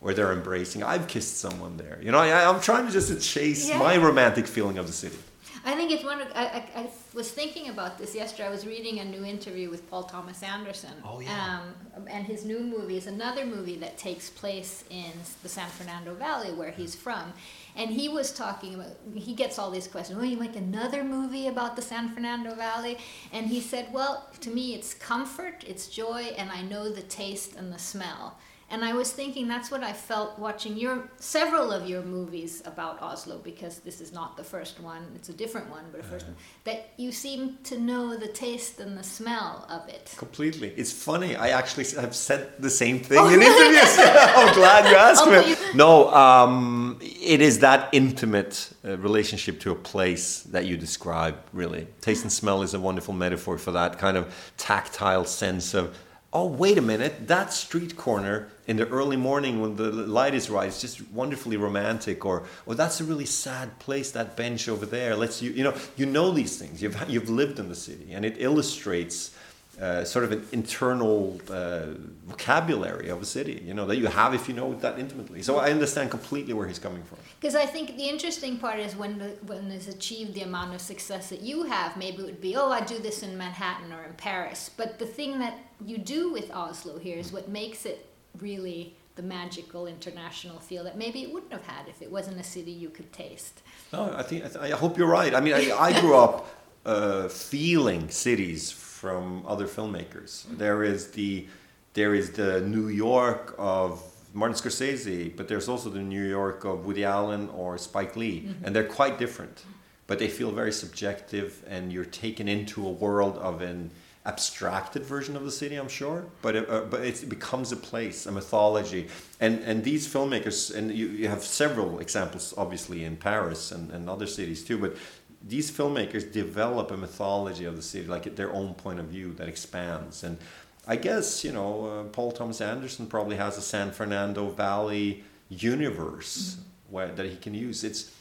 where 0.01 0.13
they're 0.13 0.33
embracing. 0.33 0.83
I've 0.83 1.07
kissed 1.07 1.39
someone 1.39 1.77
there. 1.79 1.99
You 2.03 2.11
know, 2.11 2.19
I, 2.19 2.47
I'm 2.49 2.61
trying 2.61 2.87
to 2.87 2.93
just 2.93 3.23
chase 3.23 3.69
Yeah. 3.69 3.79
my 3.79 3.97
romantic 3.97 4.47
feeling 4.47 4.77
of 4.77 4.87
the 4.87 4.93
city. 4.93 5.17
I 5.65 5.77
think 5.77 5.93
it's 5.93 6.03
one 6.03 6.21
of. 6.21 6.29
I, 6.35 6.45
I, 6.45 6.81
I 6.81 6.91
was 7.15 7.31
thinking 7.31 7.69
about 7.69 7.97
this 7.97 8.15
yesterday. 8.15 8.49
I 8.49 8.51
was 8.51 8.67
reading 8.67 8.99
a 8.99 9.05
new 9.05 9.25
interview 9.25 9.71
with 9.71 9.89
Paul 9.89 10.03
Thomas 10.03 10.43
Anderson. 10.43 10.91
Oh, 11.05 11.21
yeah. 11.21 11.61
Um, 11.97 12.07
and 12.09 12.27
his 12.27 12.45
new 12.45 12.61
movie 12.61 12.97
is 12.97 13.07
another 13.07 13.47
movie 13.47 13.77
that 13.77 13.97
takes 13.97 14.29
place 14.29 14.83
in 14.91 15.13
the 15.43 15.49
San 15.49 15.69
Fernando 15.69 16.15
Valley, 16.15 16.53
where 16.53 16.73
he's 16.73 16.97
from. 16.97 17.33
And 17.77 17.91
he 17.91 18.09
was 18.09 18.33
talking 18.33 18.75
about. 18.75 18.97
He 19.15 19.35
gets 19.35 19.59
all 19.59 19.71
these 19.71 19.87
questions. 19.87 20.19
Will 20.19 20.27
you 20.27 20.37
make 20.37 20.57
another 20.57 21.05
movie 21.05 21.47
about 21.47 21.77
the 21.77 21.83
San 21.83 22.13
Fernando 22.13 22.55
Valley? 22.57 22.99
And 23.33 23.47
he 23.47 23.61
said, 23.61 23.93
"Well, 23.93 24.29
to 24.41 24.51
me, 24.51 24.75
it's 24.75 24.95
comfort, 24.95 25.65
it's 25.67 25.87
joy, 25.87 26.35
and 26.37 26.51
I 26.51 26.63
know 26.63 26.91
the 26.91 27.03
taste 27.03 27.55
and 27.55 27.73
the 27.73 27.79
smell." 27.79 28.37
And 28.73 28.83
I 28.83 28.95
was 28.95 29.13
thinking 29.13 29.49
that's 29.49 29.71
what 29.71 29.85
I 29.85 29.93
felt 29.93 30.39
watching 30.39 30.79
your 30.79 31.07
several 31.19 31.71
of 31.73 31.87
your 31.87 32.01
movies 32.03 32.63
about 32.65 33.03
Oslo 33.03 33.37
because 33.39 33.81
this 33.81 34.01
is 34.01 34.13
not 34.15 34.37
the 34.39 34.45
first 34.45 34.81
one; 34.81 35.03
it's 35.15 35.29
a 35.29 35.35
different 35.35 35.69
one, 35.71 35.85
but 35.93 36.01
a 36.01 36.05
first 36.05 36.25
one. 36.27 36.37
That 36.65 36.89
you 36.97 37.13
seem 37.13 37.59
to 37.65 37.79
know 37.79 38.17
the 38.17 38.29
taste 38.29 38.81
and 38.81 38.97
the 38.97 39.03
smell 39.03 39.67
of 39.69 39.87
it. 39.91 40.15
Completely. 40.17 40.73
It's 40.75 40.91
funny. 40.91 41.37
I 41.37 41.49
actually 41.51 41.85
have 42.01 42.15
said 42.15 42.53
the 42.59 42.71
same 42.71 42.99
thing 43.11 43.25
in 43.27 43.43
interviews. 43.43 43.95
I'm 43.99 44.55
glad 44.63 44.91
you 44.91 44.97
asked 44.97 45.25
Oh, 45.27 45.31
me. 45.43 45.51
you- 45.51 45.75
No, 45.75 46.11
um, 46.15 46.99
it 47.03 47.43
is 47.43 47.59
that 47.59 47.91
intimate 47.93 48.73
uh, 48.85 48.97
relationship 48.97 49.61
to 49.61 49.71
a 49.73 49.75
place 49.75 50.45
that 50.45 50.65
you 50.65 50.79
describe, 50.79 51.37
really. 51.53 51.89
Taste 52.01 52.23
and 52.23 52.33
smell 52.33 52.63
is 52.63 52.73
a 52.73 52.81
wonderful 52.81 53.13
metaphor 53.13 53.59
for 53.59 53.73
that 53.73 53.99
kind 53.99 54.17
of 54.17 54.33
tactile 54.57 55.27
sense 55.27 55.75
of, 55.75 55.95
oh, 56.33 56.47
wait 56.47 56.79
a 56.79 56.83
minute, 56.83 57.29
that 57.29 57.53
street 57.53 57.97
corner 57.99 58.49
in 58.73 58.79
the 58.79 58.89
early 58.89 59.19
morning 59.19 59.61
when 59.61 59.77
the 59.77 59.93
light 59.93 60.35
is 60.35 60.49
right 60.49 60.67
it's 60.67 60.81
just 60.81 61.07
wonderfully 61.11 61.59
romantic. 61.59 62.25
Or, 62.25 62.45
oh, 62.67 62.73
that's 62.73 63.03
a 63.03 63.05
really 63.05 63.27
sad 63.27 63.79
place, 63.79 64.11
that 64.13 64.35
bench 64.35 64.67
over 64.67 64.87
there. 64.87 65.15
Let's, 65.15 65.43
you, 65.43 65.51
you 65.51 65.63
know, 65.63 65.75
you 65.97 66.07
know 66.07 66.31
these 66.31 66.57
things. 66.57 66.81
You've, 66.83 66.97
you've 67.09 67.29
lived 67.29 67.59
in 67.59 67.69
the 67.69 67.75
city 67.75 68.15
and 68.15 68.25
it 68.25 68.37
illustrates 68.39 69.37
uh, 69.81 70.05
sort 70.05 70.25
of 70.25 70.33
an 70.33 70.47
internal 70.53 71.39
uh, 71.51 71.87
vocabulary 72.27 73.09
of 73.09 73.21
a 73.21 73.25
city, 73.25 73.63
you 73.65 73.75
know, 73.75 73.87
that 73.87 73.97
you 73.97 74.07
have 74.07 74.33
if 74.33 74.49
you 74.49 74.55
know 74.55 74.73
it 74.73 74.81
that 74.81 74.99
intimately. 74.99 75.43
So 75.43 75.59
I 75.59 75.71
understand 75.71 76.11
completely 76.11 76.55
where 76.55 76.67
he's 76.67 76.79
coming 76.79 77.03
from. 77.03 77.19
Because 77.41 77.55
I 77.55 77.67
think 77.67 77.97
the 77.97 78.09
interesting 78.09 78.59
part 78.59 78.79
is 78.79 78.97
when 78.97 79.19
the, 79.19 79.29
when 79.47 79.71
it's 79.71 79.89
achieved 79.89 80.33
the 80.35 80.43
amount 80.43 80.75
of 80.75 80.81
success 80.81 81.29
that 81.29 81.43
you 81.43 81.65
have, 81.65 81.97
maybe 81.97 82.19
it 82.23 82.27
would 82.27 82.41
be, 82.41 82.57
oh, 82.57 82.71
I 82.71 82.81
do 82.81 82.99
this 82.99 83.23
in 83.23 83.37
Manhattan 83.37 83.93
or 83.93 84.03
in 84.05 84.15
Paris. 84.15 84.71
But 84.75 84.99
the 84.99 85.07
thing 85.07 85.39
that 85.41 85.59
you 85.85 85.99
do 85.99 86.33
with 86.33 86.51
Oslo 86.51 86.99
here 86.99 87.19
is 87.19 87.33
what 87.33 87.49
makes 87.49 87.85
it 87.85 88.12
really 88.41 88.95
the 89.15 89.23
magical 89.23 89.87
international 89.87 90.59
feel 90.59 90.85
that 90.85 90.97
maybe 90.97 91.23
it 91.23 91.33
wouldn't 91.33 91.53
have 91.53 91.67
had 91.67 91.87
if 91.89 92.01
it 92.01 92.11
wasn't 92.11 92.41
a 92.41 92.45
city 92.45 92.71
you 92.71 92.89
could 92.89 93.13
taste. 93.13 93.63
No, 93.93 94.13
I 94.17 94.23
think 94.23 94.45
I, 94.45 94.49
th- 94.49 94.73
I 94.73 94.77
hope 94.77 94.97
you're 94.97 95.07
right. 95.07 95.35
I 95.35 95.41
mean, 95.41 95.55
I, 95.55 95.71
I 95.79 96.01
grew 96.01 96.17
up 96.17 96.49
uh, 96.87 97.29
feeling 97.29 98.09
cities 98.09 98.71
from 98.71 99.45
other 99.47 99.67
filmmakers. 99.67 100.45
There 100.57 100.83
is 100.83 101.11
the 101.11 101.47
there 101.95 102.15
is 102.15 102.31
the 102.31 102.63
New 102.63 102.89
York 102.89 103.55
of 103.59 104.03
Martin 104.33 104.57
Scorsese, 104.57 105.37
but 105.37 105.47
there's 105.47 105.69
also 105.69 105.91
the 105.91 106.01
New 106.01 106.25
York 106.25 106.65
of 106.65 106.87
Woody 106.87 107.05
Allen 107.05 107.51
or 107.51 107.77
Spike 107.77 108.17
Lee, 108.17 108.49
and 108.63 108.75
they're 108.75 108.85
quite 108.85 109.19
different. 109.19 109.65
But 110.07 110.19
they 110.19 110.29
feel 110.29 110.51
very 110.51 110.73
subjective, 110.73 111.63
and 111.69 111.93
you're 111.93 112.07
taken 112.07 112.49
into 112.49 112.87
a 112.87 112.91
world 112.91 113.37
of 113.39 113.61
an 113.61 113.91
abstracted 114.25 115.03
version 115.03 115.37
of 115.37 115.45
the 115.45 115.51
city, 115.51 115.75
I'm 115.77 115.89
sure, 115.89 116.27
but 116.43 116.55
it, 116.55 116.71
uh, 116.71 116.83
but 116.83 117.01
it 117.01 117.29
becomes 117.29 117.73
a 117.73 117.77
place, 117.77 118.27
a 118.27 118.33
mythology, 118.33 119.09
and 119.41 119.61
and 119.61 119.83
these 119.83 120.07
filmmakers, 120.07 120.75
and 120.75 120.93
you, 120.93 121.09
you 121.09 121.29
have 121.29 121.43
several 121.43 121.99
examples, 121.99 122.55
obviously 122.57 123.05
in 123.05 123.17
Paris 123.17 123.73
and, 123.73 123.91
and 123.91 124.09
other 124.09 124.27
cities 124.27 124.65
too, 124.65 124.79
but 124.79 124.97
these 125.45 125.73
filmmakers 125.73 126.31
develop 126.33 126.93
a 126.93 126.97
mythology 126.97 127.65
of 127.65 127.75
the 127.75 127.83
city, 127.83 128.07
like 128.07 128.37
their 128.37 128.53
own 128.53 128.75
point 128.75 129.01
of 129.01 129.07
view 129.07 129.33
that 129.35 129.49
expands, 129.49 130.23
and 130.23 130.39
I 130.87 130.97
guess 130.97 131.45
you 131.45 131.53
know 131.53 131.87
uh, 131.87 132.05
Paul 132.05 132.31
Thomas 132.31 132.61
Anderson 132.61 133.07
probably 133.07 133.37
has 133.37 133.59
a 133.59 133.63
San 133.63 133.91
Fernando 133.91 134.51
Valley 134.51 135.25
universe 135.49 136.59
where 136.91 137.09
that 137.09 137.27
he 137.27 137.37
can 137.37 137.55
use. 137.55 137.83
It's 137.83 138.13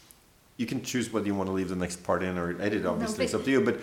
you 0.58 0.66
can 0.66 0.82
choose 0.84 1.12
whether 1.14 1.28
you 1.28 1.36
want 1.36 1.48
to 1.48 1.54
leave 1.54 1.70
the 1.70 1.76
next 1.76 2.04
part 2.04 2.24
in 2.24 2.38
or 2.38 2.60
edit. 2.60 2.86
Obviously, 2.86 3.26
it's 3.26 3.34
but- 3.34 3.40
up 3.40 3.46
to 3.46 3.52
you. 3.52 3.62
But 3.62 3.80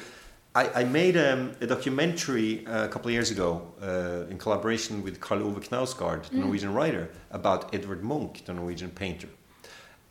I, 0.58 0.80
I 0.80 0.84
made 0.84 1.16
um, 1.16 1.52
a 1.60 1.68
documentary 1.68 2.66
uh, 2.66 2.86
a 2.86 2.88
couple 2.88 3.08
of 3.10 3.12
years 3.12 3.30
ago 3.30 3.50
uh, 3.80 4.28
in 4.28 4.38
collaboration 4.38 5.04
with 5.04 5.20
Karl 5.20 5.44
Ove 5.44 5.60
Knausgaard, 5.60 6.24
the 6.30 6.38
Norwegian 6.38 6.74
writer, 6.74 7.10
about 7.30 7.72
Edvard 7.72 8.02
Munch, 8.02 8.44
the 8.44 8.54
Norwegian 8.54 8.90
painter. 8.90 9.28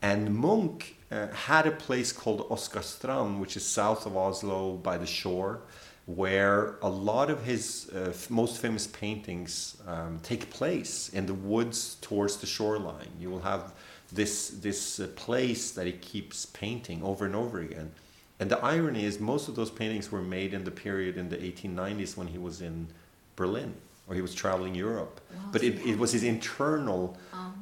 And 0.01 0.33
Munch 0.33 0.93
uh, 1.11 1.27
had 1.49 1.67
a 1.67 1.71
place 1.71 2.13
called 2.13 2.47
Åsgårdstrand, 2.49 3.39
which 3.41 3.57
is 3.57 3.65
south 3.65 4.05
of 4.05 4.15
Oslo 4.15 4.77
by 4.77 4.97
the 4.97 5.05
shore, 5.05 5.63
where 6.05 6.77
a 6.81 6.89
lot 6.89 7.29
of 7.29 7.43
his 7.43 7.89
uh, 7.89 8.13
most 8.29 8.61
famous 8.61 8.87
paintings 8.87 9.75
um, 9.85 10.17
take 10.23 10.49
place 10.49 11.09
in 11.09 11.25
the 11.25 11.33
woods 11.33 11.97
towards 11.99 12.37
the 12.37 12.47
shoreline. 12.47 13.11
You 13.19 13.29
will 13.31 13.41
have 13.41 13.73
this 14.13 14.47
this 14.67 15.01
uh, 15.01 15.07
place 15.17 15.71
that 15.71 15.85
he 15.85 15.91
keeps 15.91 16.45
painting 16.45 17.03
over 17.03 17.25
and 17.25 17.35
over 17.35 17.59
again. 17.59 17.91
And 18.39 18.51
the 18.51 18.63
irony 18.63 19.05
is, 19.05 19.19
most 19.19 19.47
of 19.47 19.55
those 19.55 19.71
paintings 19.71 20.11
were 20.11 20.21
made 20.21 20.53
in 20.53 20.63
the 20.63 20.71
period 20.71 21.17
in 21.17 21.29
the 21.29 21.37
1890s 21.37 22.15
when 22.15 22.27
he 22.27 22.37
was 22.37 22.61
in 22.61 22.87
Berlin 23.35 23.73
or 24.07 24.15
he 24.15 24.21
was 24.21 24.33
traveling 24.33 24.73
Europe. 24.73 25.19
but 25.51 25.63
it, 25.63 25.85
it 25.85 25.97
was 25.97 26.11
his 26.11 26.23
internal 26.23 27.17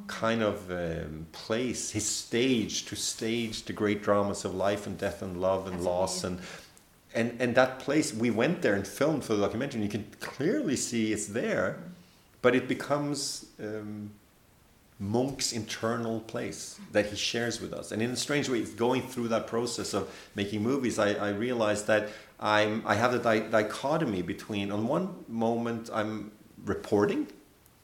kind 0.06 0.42
of 0.42 0.70
um, 0.70 1.26
place, 1.32 1.90
his 1.90 2.06
stage 2.06 2.84
to 2.86 2.94
stage 2.96 3.64
the 3.64 3.72
great 3.72 4.02
dramas 4.02 4.44
of 4.44 4.54
life 4.54 4.86
and 4.86 4.96
death 4.98 5.22
and 5.22 5.40
love 5.40 5.66
and 5.66 5.82
loss 5.82 6.24
and 6.24 6.38
and 7.14 7.40
and 7.40 7.54
that 7.54 7.78
place 7.78 8.12
we 8.12 8.30
went 8.30 8.62
there 8.62 8.74
and 8.74 8.86
filmed 8.86 9.24
for 9.24 9.34
the 9.34 9.42
documentary 9.42 9.80
and 9.80 9.84
you 9.84 9.98
can 9.98 10.08
clearly 10.20 10.76
see 10.76 11.12
it's 11.12 11.26
there 11.26 11.78
but 12.42 12.54
it 12.54 12.68
becomes 12.68 13.46
um, 13.60 14.10
Munch's 14.98 15.52
internal 15.52 16.20
place 16.20 16.80
that 16.92 17.06
he 17.06 17.16
shares 17.16 17.60
with 17.60 17.72
us. 17.72 17.92
And 17.92 18.00
in 18.00 18.10
a 18.10 18.16
strange 18.16 18.48
way, 18.48 18.62
going 18.64 19.02
through 19.02 19.28
that 19.28 19.46
process 19.46 19.92
of 19.92 20.08
making 20.34 20.62
movies, 20.62 20.98
I, 20.98 21.12
I 21.12 21.30
realized 21.30 21.86
that 21.88 22.08
I'm, 22.40 22.82
I 22.86 22.94
have 22.94 23.12
the 23.12 23.18
di- 23.18 23.48
dichotomy 23.50 24.22
between, 24.22 24.72
on 24.72 24.86
one 24.86 25.14
moment, 25.28 25.90
I'm 25.92 26.32
reporting, 26.64 27.26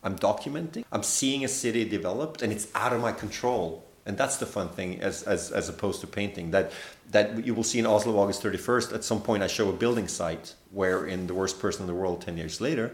I'm 0.02 0.18
documenting, 0.18 0.84
I'm 0.90 1.02
seeing 1.02 1.44
a 1.44 1.48
city 1.48 1.84
developed, 1.84 2.42
and 2.42 2.52
it's 2.52 2.68
out 2.74 2.92
of 2.92 3.00
my 3.00 3.12
control. 3.12 3.84
And 4.04 4.16
that's 4.16 4.38
the 4.38 4.46
fun 4.46 4.68
thing, 4.70 5.00
as, 5.00 5.22
as, 5.22 5.52
as 5.52 5.68
opposed 5.68 6.00
to 6.00 6.06
painting. 6.06 6.50
That, 6.50 6.72
that 7.10 7.46
you 7.46 7.54
will 7.54 7.62
see 7.62 7.78
in 7.78 7.86
Oslo, 7.86 8.18
August 8.18 8.42
31st, 8.42 8.94
at 8.94 9.04
some 9.04 9.20
point, 9.20 9.42
I 9.42 9.46
show 9.46 9.68
a 9.68 9.72
building 9.72 10.08
site 10.08 10.54
where, 10.70 11.06
in 11.06 11.26
The 11.26 11.34
Worst 11.34 11.60
Person 11.60 11.82
in 11.82 11.86
the 11.86 11.94
World 11.94 12.22
10 12.22 12.36
years 12.36 12.60
later, 12.60 12.92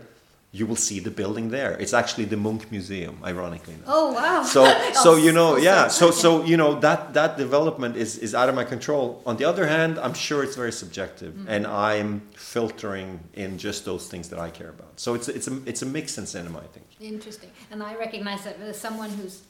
you 0.50 0.64
will 0.66 0.76
see 0.76 0.98
the 0.98 1.10
building 1.10 1.50
there. 1.50 1.72
It's 1.78 1.92
actually 1.92 2.24
the 2.24 2.36
Munch 2.38 2.64
Museum, 2.70 3.18
ironically 3.22 3.74
enough. 3.74 3.86
Oh 3.88 4.12
wow! 4.12 4.42
So, 4.42 4.64
so 5.04 5.16
you 5.16 5.30
know, 5.32 5.56
yeah. 5.56 5.88
So, 5.88 6.10
so 6.10 6.42
you 6.44 6.56
know 6.56 6.80
that 6.80 7.12
that 7.14 7.36
development 7.36 7.96
is 7.96 8.16
is 8.18 8.34
out 8.34 8.48
of 8.48 8.54
my 8.54 8.64
control. 8.64 9.22
On 9.26 9.36
the 9.36 9.44
other 9.44 9.66
hand, 9.66 9.98
I'm 9.98 10.14
sure 10.14 10.42
it's 10.42 10.56
very 10.56 10.72
subjective, 10.72 11.34
Mm. 11.34 11.44
and 11.54 11.66
I'm 11.66 12.22
filtering 12.34 13.20
in 13.34 13.58
just 13.58 13.84
those 13.84 14.08
things 14.08 14.28
that 14.30 14.38
I 14.38 14.50
care 14.50 14.70
about. 14.70 14.98
So 14.98 15.14
it's 15.14 15.28
it's 15.28 15.48
a 15.48 15.54
it's 15.66 15.82
a 15.82 15.86
mix 15.86 16.16
in 16.18 16.26
cinema, 16.26 16.58
I 16.60 16.68
think. 16.74 16.86
Interesting. 17.00 17.50
And 17.70 17.82
I 17.82 17.94
recognize 17.96 18.42
that 18.44 18.58
as 18.60 18.78
someone 18.80 19.10
who's 19.10 19.42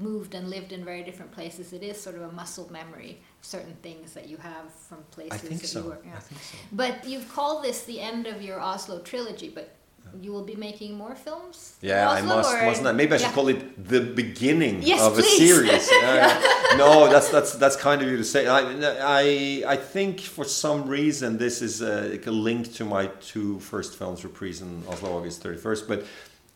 moved 0.00 0.34
and 0.36 0.48
lived 0.48 0.70
in 0.72 0.84
very 0.84 1.02
different 1.02 1.32
places, 1.32 1.72
it 1.72 1.82
is 1.82 2.00
sort 2.00 2.14
of 2.14 2.22
a 2.22 2.32
muscle 2.32 2.68
memory, 2.70 3.20
certain 3.40 3.74
things 3.82 4.12
that 4.14 4.28
you 4.28 4.36
have 4.36 4.72
from 4.88 4.98
places 5.10 5.32
I 5.32 5.38
think 5.48 5.60
that 5.62 5.66
so. 5.66 5.80
you 5.82 5.88
were. 5.88 5.98
I 6.16 6.20
think 6.20 6.40
so. 6.40 6.56
But 6.70 7.04
you've 7.08 7.28
called 7.34 7.64
this 7.64 7.82
the 7.82 8.00
end 8.00 8.28
of 8.28 8.40
your 8.40 8.60
Oslo 8.60 9.00
trilogy, 9.00 9.48
but 9.48 9.74
you 10.20 10.32
will 10.32 10.44
be 10.44 10.54
making 10.54 10.94
more 10.96 11.14
films? 11.14 11.76
Yeah, 11.80 12.08
I 12.10 12.20
must, 12.22 12.52
or- 12.54 12.62
mustn't 12.66 12.86
I? 12.86 12.92
Maybe 12.92 13.14
I 13.14 13.16
should 13.18 13.28
Yeah. 13.28 13.32
call 13.34 13.48
it 13.48 13.88
the 13.88 14.00
beginning 14.00 14.82
Yes, 14.82 15.00
of 15.00 15.18
a 15.18 15.22
series. 15.22 15.88
Yeah, 16.02 16.40
no, 16.76 17.08
that's 17.08 17.28
that's 17.30 17.52
that's 17.54 17.76
kind 17.76 18.02
of 18.02 18.08
you 18.10 18.16
to 18.16 18.24
say. 18.24 18.46
I 18.46 18.60
I, 19.20 19.64
I 19.74 19.76
think 19.76 20.20
for 20.20 20.44
some 20.44 20.86
reason 20.88 21.38
this 21.38 21.62
is 21.62 21.80
a, 21.82 22.18
a 22.26 22.30
link 22.30 22.72
to 22.74 22.84
my 22.84 23.06
two 23.20 23.60
first 23.60 23.96
films, 23.98 24.24
Reprise 24.24 24.60
and 24.60 24.86
Oslo 24.88 25.16
August 25.16 25.42
thirty 25.42 25.58
first. 25.58 25.86
But 25.88 26.04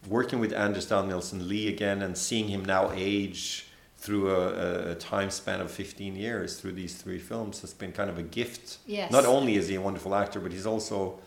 working 0.08 0.38
with 0.40 0.52
Anders 0.52 0.86
Danielsen 0.86 1.48
Lie 1.48 1.68
again 1.68 2.02
and 2.02 2.16
seeing 2.16 2.48
him 2.48 2.64
now 2.64 2.92
age 2.94 3.66
through 3.98 4.30
a, 4.30 4.92
a 4.92 4.94
time 4.94 5.30
span 5.30 5.60
of 5.60 5.68
15 5.70 6.14
years 6.14 6.60
through 6.60 6.70
these 6.72 6.94
three 6.94 7.18
films 7.18 7.60
has 7.62 7.74
been 7.74 7.90
kind 7.90 8.08
of 8.08 8.18
a 8.18 8.22
gift. 8.22 8.78
Yes. 8.86 9.10
Not 9.10 9.24
only 9.26 9.56
is 9.56 9.66
he 9.68 9.74
a 9.74 9.80
wonderful 9.80 10.14
actor, 10.14 10.38
but 10.38 10.52
he's 10.52 10.66
also 10.66 11.18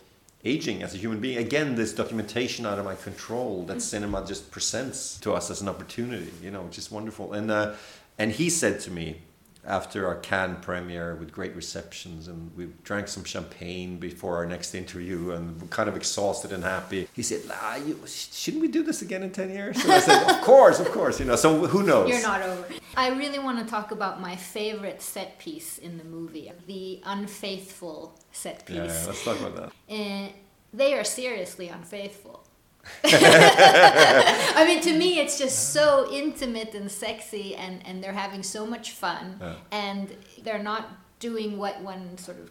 aging 0.44 0.84
as 0.84 0.94
a 0.94 0.98
human 0.98 1.20
being. 1.20 1.38
Again, 1.38 1.76
this 1.76 1.94
documentation 1.94 2.66
out 2.66 2.80
of 2.80 2.86
my 2.86 2.96
control 2.96 3.64
that 3.64 3.82
cinema 3.82 4.26
just 4.26 4.52
presents 4.52 5.20
to 5.20 5.34
us 5.34 5.50
as 5.50 5.62
an 5.62 5.68
opportunity, 5.68 6.32
you 6.42 6.52
know, 6.52 6.62
which 6.62 6.78
is 6.78 6.90
wonderful. 6.92 7.34
And 7.34 7.52
uh, 7.52 7.74
and 8.18 8.32
he 8.32 8.50
said 8.50 8.80
to 8.82 8.92
me 8.92 9.22
after 9.66 10.08
our 10.08 10.16
Cannes 10.16 10.58
premiere 10.62 11.16
with 11.16 11.32
great 11.32 11.56
receptions, 11.56 12.28
and 12.28 12.52
we 12.56 12.70
drank 12.84 13.08
some 13.08 13.24
champagne 13.24 13.98
before 13.98 14.38
our 14.38 14.46
next 14.46 14.74
interview, 14.74 15.32
and 15.32 15.62
we're 15.62 15.68
kind 15.68 15.90
of 15.90 15.96
exhausted 15.96 16.52
and 16.52 16.64
happy. 16.64 17.08
He 17.14 17.24
said, 17.24 17.42
ah, 17.52 17.76
you, 17.76 18.00
shouldn't 18.08 18.62
we 18.62 18.68
do 18.68 18.84
this 18.84 19.02
again 19.02 19.24
in 19.24 19.32
10 19.32 19.50
years? 19.50 19.84
And 19.84 19.92
I 19.92 20.00
said, 20.00 20.30
of 20.30 20.42
course, 20.42 20.80
of 20.80 20.90
course, 20.92 21.20
you 21.20 21.26
know, 21.26 21.36
so 21.36 21.68
who 21.68 21.84
knows? 21.84 22.10
You're 22.10 22.22
not 22.22 22.42
over. 22.42 22.66
I 22.96 23.10
really 23.10 23.40
want 23.40 23.60
to 23.60 23.66
talk 23.66 23.92
about 23.92 24.20
my 24.20 24.36
favorite 24.36 25.02
set 25.02 25.40
piece 25.40 25.78
in 25.78 25.98
the 25.98 26.04
movie, 26.04 26.52
the 26.68 27.02
unfaithful 27.06 28.20
set 28.32 28.66
piece. 28.66 28.78
Yeah, 28.78 29.04
let's 29.08 29.24
talk 29.24 29.40
about 29.40 29.56
that. 29.56 29.94
Uh, 29.94 30.30
they 30.74 30.94
are 30.94 31.04
seriously 31.04 31.70
unfaithful. 31.70 32.44
I 33.04 34.66
mean, 34.68 34.82
to 34.82 34.94
me, 34.98 35.20
it's 35.20 35.38
just 35.38 35.74
so 35.74 36.08
intimate 36.12 36.74
and 36.76 36.92
sexy, 36.92 37.56
and, 37.56 37.86
and 37.86 38.04
they're 38.04 38.14
having 38.14 38.44
so 38.44 38.66
much 38.66 38.92
fun, 38.92 39.38
Yeah. 39.42 39.54
and 39.72 40.16
they're 40.44 40.64
not 40.64 40.90
doing 41.20 41.58
what 41.58 41.82
one 41.82 42.18
sort 42.18 42.38
of 42.40 42.50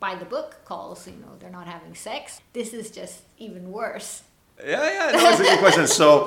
by 0.00 0.14
the 0.14 0.24
book 0.24 0.56
calls, 0.64 1.06
you 1.06 1.14
know, 1.14 1.32
they're 1.38 1.50
not 1.50 1.66
having 1.66 1.94
sex. 1.94 2.40
This 2.52 2.72
is 2.74 2.90
just 2.90 3.22
even 3.38 3.70
worse. 3.72 4.22
Yeah, 4.64 4.82
yeah, 4.92 5.10
no, 5.12 5.18
that's 5.22 5.40
a 5.40 5.44
good 5.44 5.58
question. 5.58 5.86
So, 5.86 6.26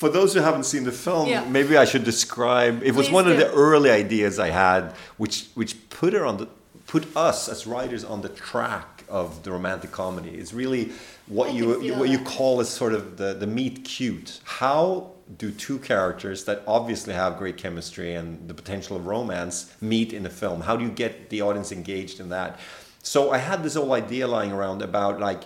for 0.00 0.08
those 0.08 0.34
who 0.34 0.40
haven't 0.40 0.64
seen 0.64 0.84
the 0.84 0.92
film, 0.92 1.28
Yeah. 1.28 1.44
maybe 1.44 1.76
I 1.76 1.84
should 1.84 2.04
describe. 2.04 2.82
It 2.82 2.92
was 2.94 3.06
Please 3.06 3.12
one 3.14 3.28
of 3.30 3.36
the 3.36 3.50
early 3.52 3.90
ideas 3.90 4.38
I 4.38 4.48
had, 4.50 4.92
which 5.18 5.46
which 5.54 5.76
put 5.90 6.12
her 6.14 6.24
on 6.26 6.38
the 6.38 6.48
put 6.86 7.06
us 7.16 7.48
as 7.48 7.66
writers 7.66 8.02
on 8.04 8.22
the 8.22 8.28
track 8.30 8.99
of 9.10 9.42
the 9.42 9.52
romantic 9.52 9.92
comedy. 9.92 10.30
It's 10.30 10.52
really 10.52 10.92
what 11.26 11.50
I 11.50 11.52
you 11.52 11.94
what 11.94 12.08
you 12.08 12.18
call 12.18 12.60
as 12.60 12.68
sort 12.68 12.92
of 12.92 13.16
the 13.16 13.34
the 13.34 13.46
meet 13.46 13.84
cute. 13.84 14.40
How 14.44 15.12
do 15.38 15.50
two 15.52 15.78
characters 15.78 16.44
that 16.44 16.62
obviously 16.66 17.14
have 17.14 17.38
great 17.38 17.56
chemistry 17.56 18.14
and 18.14 18.48
the 18.48 18.54
potential 18.54 18.96
of 18.96 19.06
romance 19.06 19.72
meet 19.80 20.12
in 20.12 20.26
a 20.26 20.30
film? 20.30 20.60
How 20.60 20.76
do 20.76 20.84
you 20.84 20.90
get 20.90 21.30
the 21.30 21.42
audience 21.42 21.72
engaged 21.72 22.20
in 22.20 22.30
that? 22.30 22.58
So 23.02 23.30
I 23.30 23.38
had 23.38 23.62
this 23.62 23.74
whole 23.74 23.92
idea 23.92 24.26
lying 24.26 24.52
around 24.52 24.82
about 24.82 25.20
like 25.20 25.44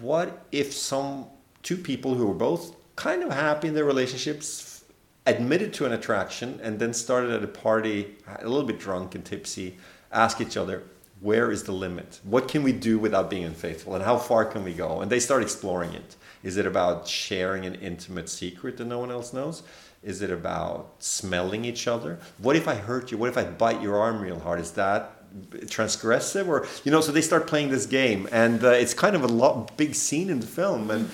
what 0.00 0.46
if 0.52 0.72
some 0.72 1.26
two 1.62 1.76
people 1.76 2.14
who 2.14 2.26
were 2.26 2.34
both 2.34 2.74
kind 2.96 3.22
of 3.22 3.30
happy 3.30 3.68
in 3.68 3.74
their 3.74 3.84
relationships 3.84 4.84
admitted 5.26 5.74
to 5.74 5.84
an 5.84 5.92
attraction 5.92 6.58
and 6.62 6.78
then 6.78 6.94
started 6.94 7.30
at 7.30 7.42
a 7.42 7.48
party 7.48 8.14
a 8.38 8.48
little 8.48 8.66
bit 8.66 8.78
drunk 8.78 9.14
and 9.14 9.24
tipsy 9.24 9.76
ask 10.12 10.40
each 10.40 10.56
other 10.56 10.84
where 11.20 11.50
is 11.50 11.62
the 11.64 11.72
limit? 11.72 12.20
What 12.24 12.48
can 12.48 12.62
we 12.62 12.72
do 12.72 12.98
without 12.98 13.30
being 13.30 13.44
unfaithful? 13.44 13.94
And 13.94 14.04
how 14.04 14.18
far 14.18 14.44
can 14.44 14.64
we 14.64 14.74
go? 14.74 15.00
And 15.00 15.10
they 15.10 15.20
start 15.20 15.42
exploring 15.42 15.92
it. 15.94 16.16
Is 16.42 16.56
it 16.56 16.66
about 16.66 17.08
sharing 17.08 17.64
an 17.64 17.74
intimate 17.76 18.28
secret 18.28 18.76
that 18.76 18.84
no 18.84 18.98
one 18.98 19.10
else 19.10 19.32
knows? 19.32 19.62
Is 20.02 20.22
it 20.22 20.30
about 20.30 20.94
smelling 20.98 21.64
each 21.64 21.88
other? 21.88 22.18
What 22.38 22.54
if 22.54 22.68
i 22.68 22.74
hurt 22.74 23.10
you? 23.10 23.18
What 23.18 23.28
if 23.28 23.38
i 23.38 23.44
bite 23.44 23.82
your 23.82 23.98
arm 23.98 24.20
real 24.20 24.38
hard? 24.38 24.60
Is 24.60 24.72
that 24.72 25.12
transgressive? 25.66 26.46
Or 26.46 26.66
you 26.84 26.92
know 26.92 27.00
so 27.00 27.12
they 27.12 27.22
start 27.22 27.46
playing 27.46 27.70
this 27.70 27.86
game. 27.86 28.28
And 28.30 28.62
uh, 28.62 28.70
it's 28.70 28.94
kind 28.94 29.16
of 29.16 29.24
a 29.24 29.28
lot 29.28 29.76
big 29.76 29.94
scene 29.94 30.30
in 30.30 30.40
the 30.40 30.46
film. 30.46 30.90
And 30.90 31.10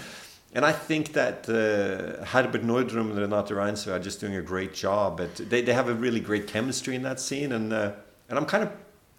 and 0.54 0.66
I 0.66 0.72
think 0.72 1.14
that 1.14 1.48
uh, 1.48 2.24
Herbert 2.26 2.62
Nordrum 2.62 3.10
and 3.10 3.18
Renate 3.18 3.48
Reinsve 3.48 3.90
are 3.90 3.98
just 3.98 4.20
doing 4.20 4.36
a 4.36 4.42
great 4.42 4.74
job. 4.74 5.20
At, 5.20 5.36
they, 5.36 5.62
they 5.62 5.72
have 5.72 5.88
a 5.88 5.94
really 5.94 6.20
great 6.20 6.46
chemistry 6.46 6.94
in 6.94 7.02
that 7.04 7.20
scene, 7.20 7.52
and 7.52 7.72
uh, 7.72 7.92
and 8.28 8.38
I'm 8.38 8.44
kind 8.44 8.64
of 8.64 8.70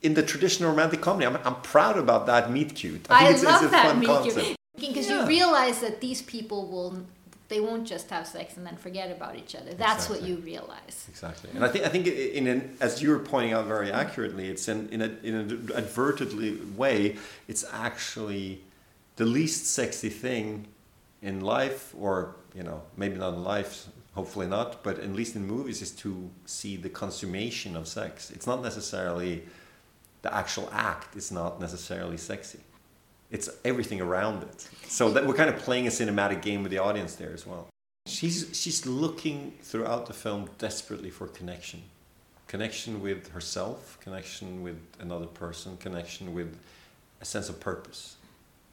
in 0.03 0.13
the 0.13 0.21
traditional 0.21 0.69
romantic 0.69 1.01
comedy. 1.01 1.25
I'm, 1.25 1.37
I'm 1.45 1.55
proud 1.61 1.97
about 1.97 2.25
that 2.27 2.51
meet 2.51 2.75
cute. 2.75 3.07
I, 3.09 3.19
think 3.23 3.35
it's, 3.35 3.43
love 3.43 3.63
it's 3.63 3.69
a 3.69 3.71
that 3.71 3.85
fun 3.87 3.99
meet 3.99 4.07
concept. 4.07 4.57
Because 4.77 5.09
Yeah. 5.09 5.21
you 5.21 5.27
realize 5.27 5.79
that 5.79 6.01
these 6.01 6.21
people 6.21 6.67
will 6.67 7.05
they 7.49 7.59
won't 7.59 7.85
just 7.85 8.09
have 8.09 8.25
sex 8.25 8.57
and 8.57 8.65
then 8.65 8.77
forget 8.77 9.11
about 9.11 9.35
each 9.35 9.53
other. 9.53 9.73
That's 9.73 10.09
what 10.09 10.23
you 10.23 10.37
realize. 10.37 11.05
Exactly, 11.07 11.51
and 11.53 11.63
I 11.63 11.67
think 11.67 11.85
I 11.85 11.89
think 11.89 12.07
in 12.07 12.47
an, 12.47 12.77
as 12.81 13.01
you 13.01 13.09
were 13.09 13.19
pointing 13.19 13.53
out 13.53 13.65
very 13.67 13.91
accurately, 13.91 14.49
it's 14.49 14.67
in 14.67 14.89
in, 14.89 15.01
a, 15.01 15.11
in 15.23 15.35
an 15.35 15.49
advertedly 15.81 16.75
way, 16.75 17.17
it's 17.47 17.63
actually 17.71 18.61
the 19.17 19.25
least 19.25 19.67
sexy 19.67 20.09
thing 20.09 20.67
in 21.21 21.41
life, 21.41 21.93
or 21.99 22.35
you 22.55 22.63
know 22.63 22.81
maybe 22.97 23.15
not 23.17 23.33
in 23.33 23.43
life, 23.43 23.87
hopefully 24.15 24.47
not, 24.47 24.81
but 24.83 24.97
at 24.99 25.13
least 25.13 25.35
in 25.35 25.45
movies, 25.45 25.81
is 25.81 25.91
to 25.91 26.29
see 26.45 26.75
the 26.75 26.89
consummation 26.89 27.75
of 27.75 27.87
sex. 27.87 28.31
It's 28.31 28.47
not 28.47 28.63
necessarily 28.63 29.43
the 30.23 30.33
actual 30.33 30.67
act. 30.71 31.15
is 31.15 31.31
not 31.31 31.61
necessarily 31.61 32.17
sexy. 32.17 32.59
It's 33.29 33.49
everything 33.63 34.01
around 34.01 34.43
it. 34.43 34.67
So 34.87 35.11
that 35.11 35.27
we're 35.27 35.35
kind 35.35 35.49
of 35.49 35.57
playing 35.57 35.85
a 35.87 35.91
cinematic 35.91 36.41
game 36.41 36.63
with 36.63 36.71
the 36.71 36.79
audience 36.79 37.15
there 37.15 37.33
as 37.33 37.45
well. 37.45 37.67
She's 38.07 38.49
she's 38.53 38.85
looking 38.85 39.53
throughout 39.61 40.07
the 40.07 40.13
film 40.13 40.49
desperately 40.57 41.09
for 41.09 41.27
connection, 41.27 41.83
connection 42.47 43.01
with 43.01 43.29
herself, 43.29 43.97
connection 44.01 44.61
with 44.61 44.77
another 44.99 45.25
person, 45.25 45.77
connection 45.77 46.33
with 46.33 46.57
a 47.21 47.25
sense 47.25 47.47
of 47.49 47.59
purpose. 47.59 48.17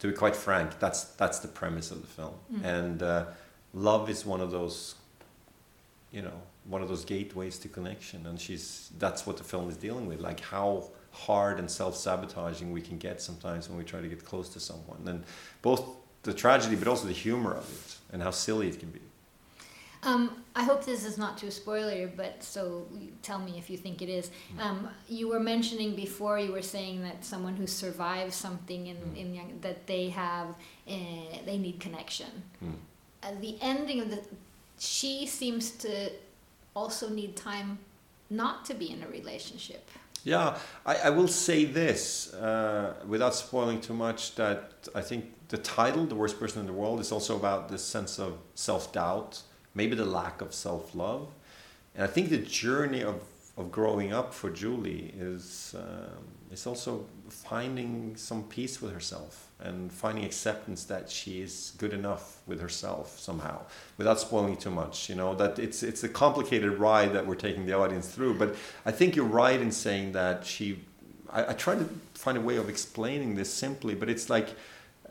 To 0.00 0.08
be 0.08 0.14
quite 0.14 0.34
frank, 0.34 0.78
that's 0.80 1.04
that's 1.04 1.38
the 1.38 1.48
premise 1.48 1.90
of 1.90 2.00
the 2.00 2.08
film, 2.08 2.34
and 2.64 3.02
uh, 3.02 3.26
love 3.72 4.10
is 4.10 4.26
one 4.26 4.40
of 4.40 4.50
those, 4.50 4.94
you 6.10 6.22
know, 6.22 6.40
one 6.64 6.82
of 6.82 6.88
those 6.88 7.04
gateways 7.04 7.58
to 7.58 7.68
connection, 7.68 8.26
and 8.26 8.40
she's 8.40 8.90
that's 8.98 9.26
what 9.26 9.36
the 9.36 9.44
film 9.44 9.68
is 9.68 9.76
dealing 9.76 10.06
with, 10.06 10.20
like 10.20 10.40
how 10.40 10.90
hard 11.26 11.58
and 11.58 11.70
self-sabotaging 11.70 12.72
we 12.72 12.80
can 12.80 12.98
get 12.98 13.20
sometimes 13.20 13.68
when 13.68 13.76
we 13.78 13.84
try 13.84 14.00
to 14.00 14.08
get 14.08 14.24
close 14.24 14.48
to 14.50 14.60
someone, 14.60 15.00
and 15.06 15.24
both 15.62 15.82
the 16.22 16.34
tragedy 16.34 16.76
but 16.76 16.88
also 16.88 17.06
the 17.06 17.20
humor 17.26 17.54
of 17.54 17.66
it 17.70 17.96
and 18.12 18.22
how 18.22 18.30
silly 18.30 18.68
it 18.68 18.78
can 18.78 18.90
be. 18.90 19.00
Um, 20.02 20.42
I 20.56 20.62
hope 20.64 20.84
this 20.84 21.04
is 21.04 21.18
not 21.18 21.36
too 21.36 21.48
spoilery, 21.48 22.10
but 22.16 22.42
so 22.42 22.86
tell 23.20 23.38
me 23.38 23.58
if 23.58 23.68
you 23.68 23.76
think 23.76 24.00
it 24.00 24.08
is. 24.08 24.30
Um, 24.58 24.88
you 25.08 25.28
were 25.28 25.40
mentioning 25.40 25.94
before, 25.94 26.38
you 26.38 26.52
were 26.52 26.62
saying 26.62 27.02
that 27.02 27.22
someone 27.22 27.54
who 27.54 27.66
survives 27.66 28.34
something 28.34 28.86
in, 28.86 28.96
in 29.14 29.34
young, 29.34 29.58
that 29.60 29.86
they 29.86 30.08
have, 30.08 30.48
uh, 30.88 30.92
they 31.44 31.58
need 31.58 31.80
connection. 31.80 32.32
At 33.22 33.42
the 33.42 33.58
ending 33.60 34.00
of 34.00 34.10
the, 34.10 34.20
she 34.78 35.26
seems 35.26 35.72
to 35.72 36.10
also 36.74 37.10
need 37.10 37.36
time 37.36 37.78
not 38.30 38.64
to 38.64 38.74
be 38.74 38.90
in 38.90 39.02
a 39.02 39.08
relationship. 39.08 39.90
Yeah, 40.22 40.58
I, 40.84 40.96
I 40.96 41.10
will 41.10 41.28
say 41.28 41.64
this 41.64 42.34
uh, 42.34 42.94
without 43.06 43.34
spoiling 43.34 43.80
too 43.80 43.94
much 43.94 44.34
that 44.34 44.88
I 44.94 45.00
think 45.00 45.32
the 45.48 45.58
title, 45.58 46.04
The 46.04 46.14
Worst 46.14 46.38
Person 46.38 46.60
in 46.60 46.66
the 46.66 46.72
World, 46.72 47.00
is 47.00 47.10
also 47.10 47.36
about 47.36 47.68
this 47.68 47.82
sense 47.82 48.18
of 48.18 48.38
self 48.54 48.92
doubt, 48.92 49.42
maybe 49.74 49.94
the 49.96 50.04
lack 50.04 50.42
of 50.42 50.52
self 50.52 50.94
love. 50.94 51.28
And 51.94 52.04
I 52.04 52.06
think 52.06 52.28
the 52.28 52.38
journey 52.38 53.02
of, 53.02 53.22
of 53.56 53.72
growing 53.72 54.12
up 54.12 54.32
for 54.34 54.50
Julie 54.50 55.12
is, 55.18 55.74
um, 55.76 56.24
is 56.52 56.66
also 56.66 57.06
finding 57.28 58.14
some 58.16 58.44
peace 58.44 58.80
with 58.80 58.92
herself 58.92 59.49
and 59.62 59.92
finding 59.92 60.24
acceptance 60.24 60.84
that 60.84 61.10
she 61.10 61.40
is 61.40 61.72
good 61.78 61.92
enough 61.92 62.40
with 62.46 62.60
herself 62.60 63.18
somehow 63.18 63.60
without 63.98 64.18
spoiling 64.18 64.56
too 64.56 64.70
much 64.70 65.08
you 65.08 65.14
know 65.14 65.34
that 65.34 65.58
it's 65.58 65.82
it's 65.82 66.02
a 66.04 66.08
complicated 66.08 66.78
ride 66.78 67.12
that 67.12 67.26
we're 67.26 67.34
taking 67.34 67.66
the 67.66 67.72
audience 67.72 68.08
through. 68.08 68.34
But 68.34 68.56
i 68.84 68.90
think 68.90 69.16
you're 69.16 69.24
right 69.44 69.60
in 69.60 69.72
saying 69.72 70.12
that 70.12 70.46
she 70.46 70.80
i, 71.30 71.50
I 71.50 71.52
try 71.52 71.74
to 71.74 71.88
find 72.14 72.36
a 72.38 72.40
way 72.40 72.56
of 72.56 72.68
explaining 72.68 73.34
this 73.34 73.52
simply 73.52 73.94
but 73.94 74.08
it's 74.08 74.28
like 74.30 74.48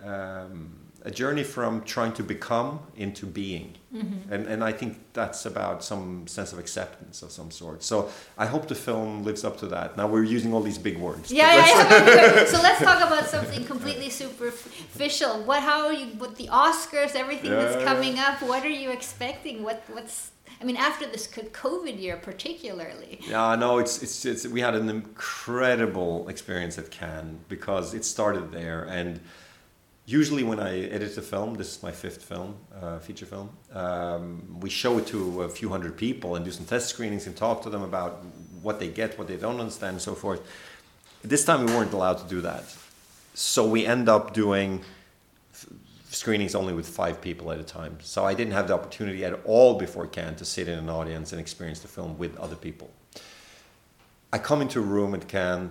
um, 0.04 0.72
a 1.04 1.12
journey 1.12 1.44
from 1.44 1.82
trying 1.84 2.14
to 2.14 2.24
become 2.24 2.80
into 2.96 3.26
being 3.26 3.76
mm-hmm. 3.94 4.34
and, 4.34 4.46
and 4.48 4.64
i 4.64 4.72
think 4.72 4.98
that's 5.14 5.46
about 5.46 5.84
some 5.84 6.28
sense 6.28 6.52
of 6.54 6.60
acceptance 6.60 7.22
of 7.22 7.32
some 7.32 7.50
sort 7.52 7.82
so 7.84 8.10
i 8.38 8.46
hope 8.46 8.68
the 8.68 8.76
film 8.76 9.24
lives 9.24 9.44
up 9.44 9.58
to 9.58 9.68
that 9.68 9.96
now 9.96 10.08
we're 10.08 10.24
using 10.24 10.54
all 10.54 10.62
these 10.62 10.78
big 10.78 10.98
words 10.98 11.32
Yeah, 11.32 11.56
yeah, 11.56 12.06
yeah. 12.06 12.46
So 12.46 12.62
let's 12.62 12.82
talk 12.82 13.06
about 13.06 13.30
something 13.30 13.64
completely 13.66 14.10
superficial. 14.10 15.44
What, 15.44 15.62
how 15.64 15.86
are 15.86 15.94
you? 15.94 16.08
What 16.18 16.36
the 16.36 16.48
Oscars, 16.48 17.16
everything 17.16 17.52
Yeah, 17.52 17.64
that's 17.64 17.84
coming 17.84 18.20
up? 18.20 18.42
What 18.42 18.64
are 18.64 18.70
you 18.70 18.90
expecting? 18.92 19.64
What, 19.64 19.84
what's? 19.92 20.32
I 20.62 20.66
mean, 20.66 20.76
after 20.76 21.06
this 21.08 21.28
COVID 21.28 22.00
year, 22.00 22.18
particularly. 22.18 23.22
Yeah, 23.28 23.56
no, 23.56 23.78
it's, 23.78 24.04
it's 24.04 24.26
it's 24.26 24.48
we 24.48 24.60
had 24.60 24.76
an 24.76 24.90
incredible 24.90 26.28
experience 26.28 26.78
at 26.78 26.92
Cannes 26.92 27.40
because 27.48 27.94
it 27.94 28.04
started 28.04 28.52
there, 28.52 28.84
and 28.84 29.22
usually 30.10 30.44
when 30.44 30.60
I 30.60 30.80
edit 30.90 31.16
a 31.18 31.22
film, 31.22 31.54
this 31.54 31.76
is 31.76 31.84
my 31.84 31.92
fifth 31.92 32.24
film, 32.24 32.58
uh, 32.82 32.98
feature 32.98 33.28
film, 33.28 33.50
um, 33.74 34.60
we 34.60 34.70
show 34.70 34.98
it 34.98 35.06
to 35.08 35.44
a 35.44 35.50
few 35.50 35.70
hundred 35.70 35.98
people 35.98 36.36
and 36.36 36.44
do 36.44 36.52
some 36.52 36.66
test 36.66 36.90
screenings 36.90 37.28
and 37.28 37.38
talk 37.38 37.62
to 37.62 37.70
them 37.70 37.84
about 37.84 38.24
what 38.64 38.80
they 38.80 38.88
get, 38.88 39.20
what 39.20 39.28
they 39.28 39.38
don't 39.38 39.60
understand, 39.60 39.94
and 39.94 40.02
so 40.02 40.16
forth. 40.16 40.42
This 41.22 41.46
time 41.46 41.66
we 41.66 41.72
weren't 41.74 41.94
allowed 41.94 42.18
to 42.18 42.28
do 42.28 42.42
that, 42.42 42.64
so 43.36 43.68
we 43.68 43.86
end 43.86 44.10
up 44.10 44.34
doing 44.34 44.84
screenings 46.10 46.56
only 46.56 46.74
with 46.74 46.88
five 46.88 47.22
people 47.22 47.52
at 47.52 47.60
a 47.60 47.64
time. 47.64 48.00
So 48.02 48.26
I 48.26 48.34
didn't 48.34 48.54
have 48.54 48.68
the 48.68 48.74
opportunity 48.74 49.24
at 49.26 49.40
all 49.46 49.78
before 49.78 50.08
Cannes 50.08 50.38
to 50.38 50.46
sit 50.46 50.68
in 50.68 50.80
an 50.80 50.90
audience 50.90 51.34
and 51.34 51.40
experience 51.40 51.82
the 51.82 51.88
film 51.88 52.18
with 52.18 52.36
other 52.38 52.56
people. 52.56 52.90
I 54.34 54.40
come 54.40 54.62
into 54.62 54.80
a 54.80 54.84
room 54.84 55.14
at 55.14 55.28
Cannes, 55.28 55.70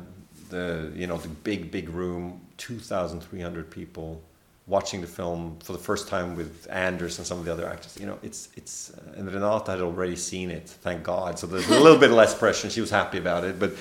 the 0.48 0.92
you 0.94 1.08
know 1.08 1.16
the 1.16 1.28
big 1.28 1.70
big 1.72 1.88
room, 1.88 2.40
two 2.58 2.78
thousand 2.78 3.20
three 3.22 3.40
hundred 3.40 3.70
people 3.70 4.20
watching 4.66 5.00
the 5.00 5.06
film 5.06 5.56
for 5.64 5.72
the 5.72 5.78
first 5.78 6.08
time 6.08 6.36
with 6.36 6.66
Anders 6.70 7.16
and 7.16 7.26
some 7.26 7.38
of 7.38 7.46
the 7.46 7.52
other 7.52 7.66
actors. 7.66 7.96
You 7.98 8.06
know, 8.06 8.18
it's 8.22 8.50
it's 8.54 8.90
uh, 8.90 9.16
and 9.16 9.26
Renate 9.26 9.66
had 9.66 9.80
already 9.80 10.16
seen 10.16 10.50
it, 10.50 10.68
thank 10.68 11.02
God. 11.02 11.38
So 11.38 11.46
there's 11.46 11.70
a 11.70 11.80
little 11.80 11.98
bit 11.98 12.10
less 12.10 12.34
pressure, 12.34 12.66
and 12.66 12.72
she 12.72 12.82
was 12.82 12.90
happy 12.90 13.18
about 13.18 13.44
it, 13.44 13.58
but. 13.58 13.72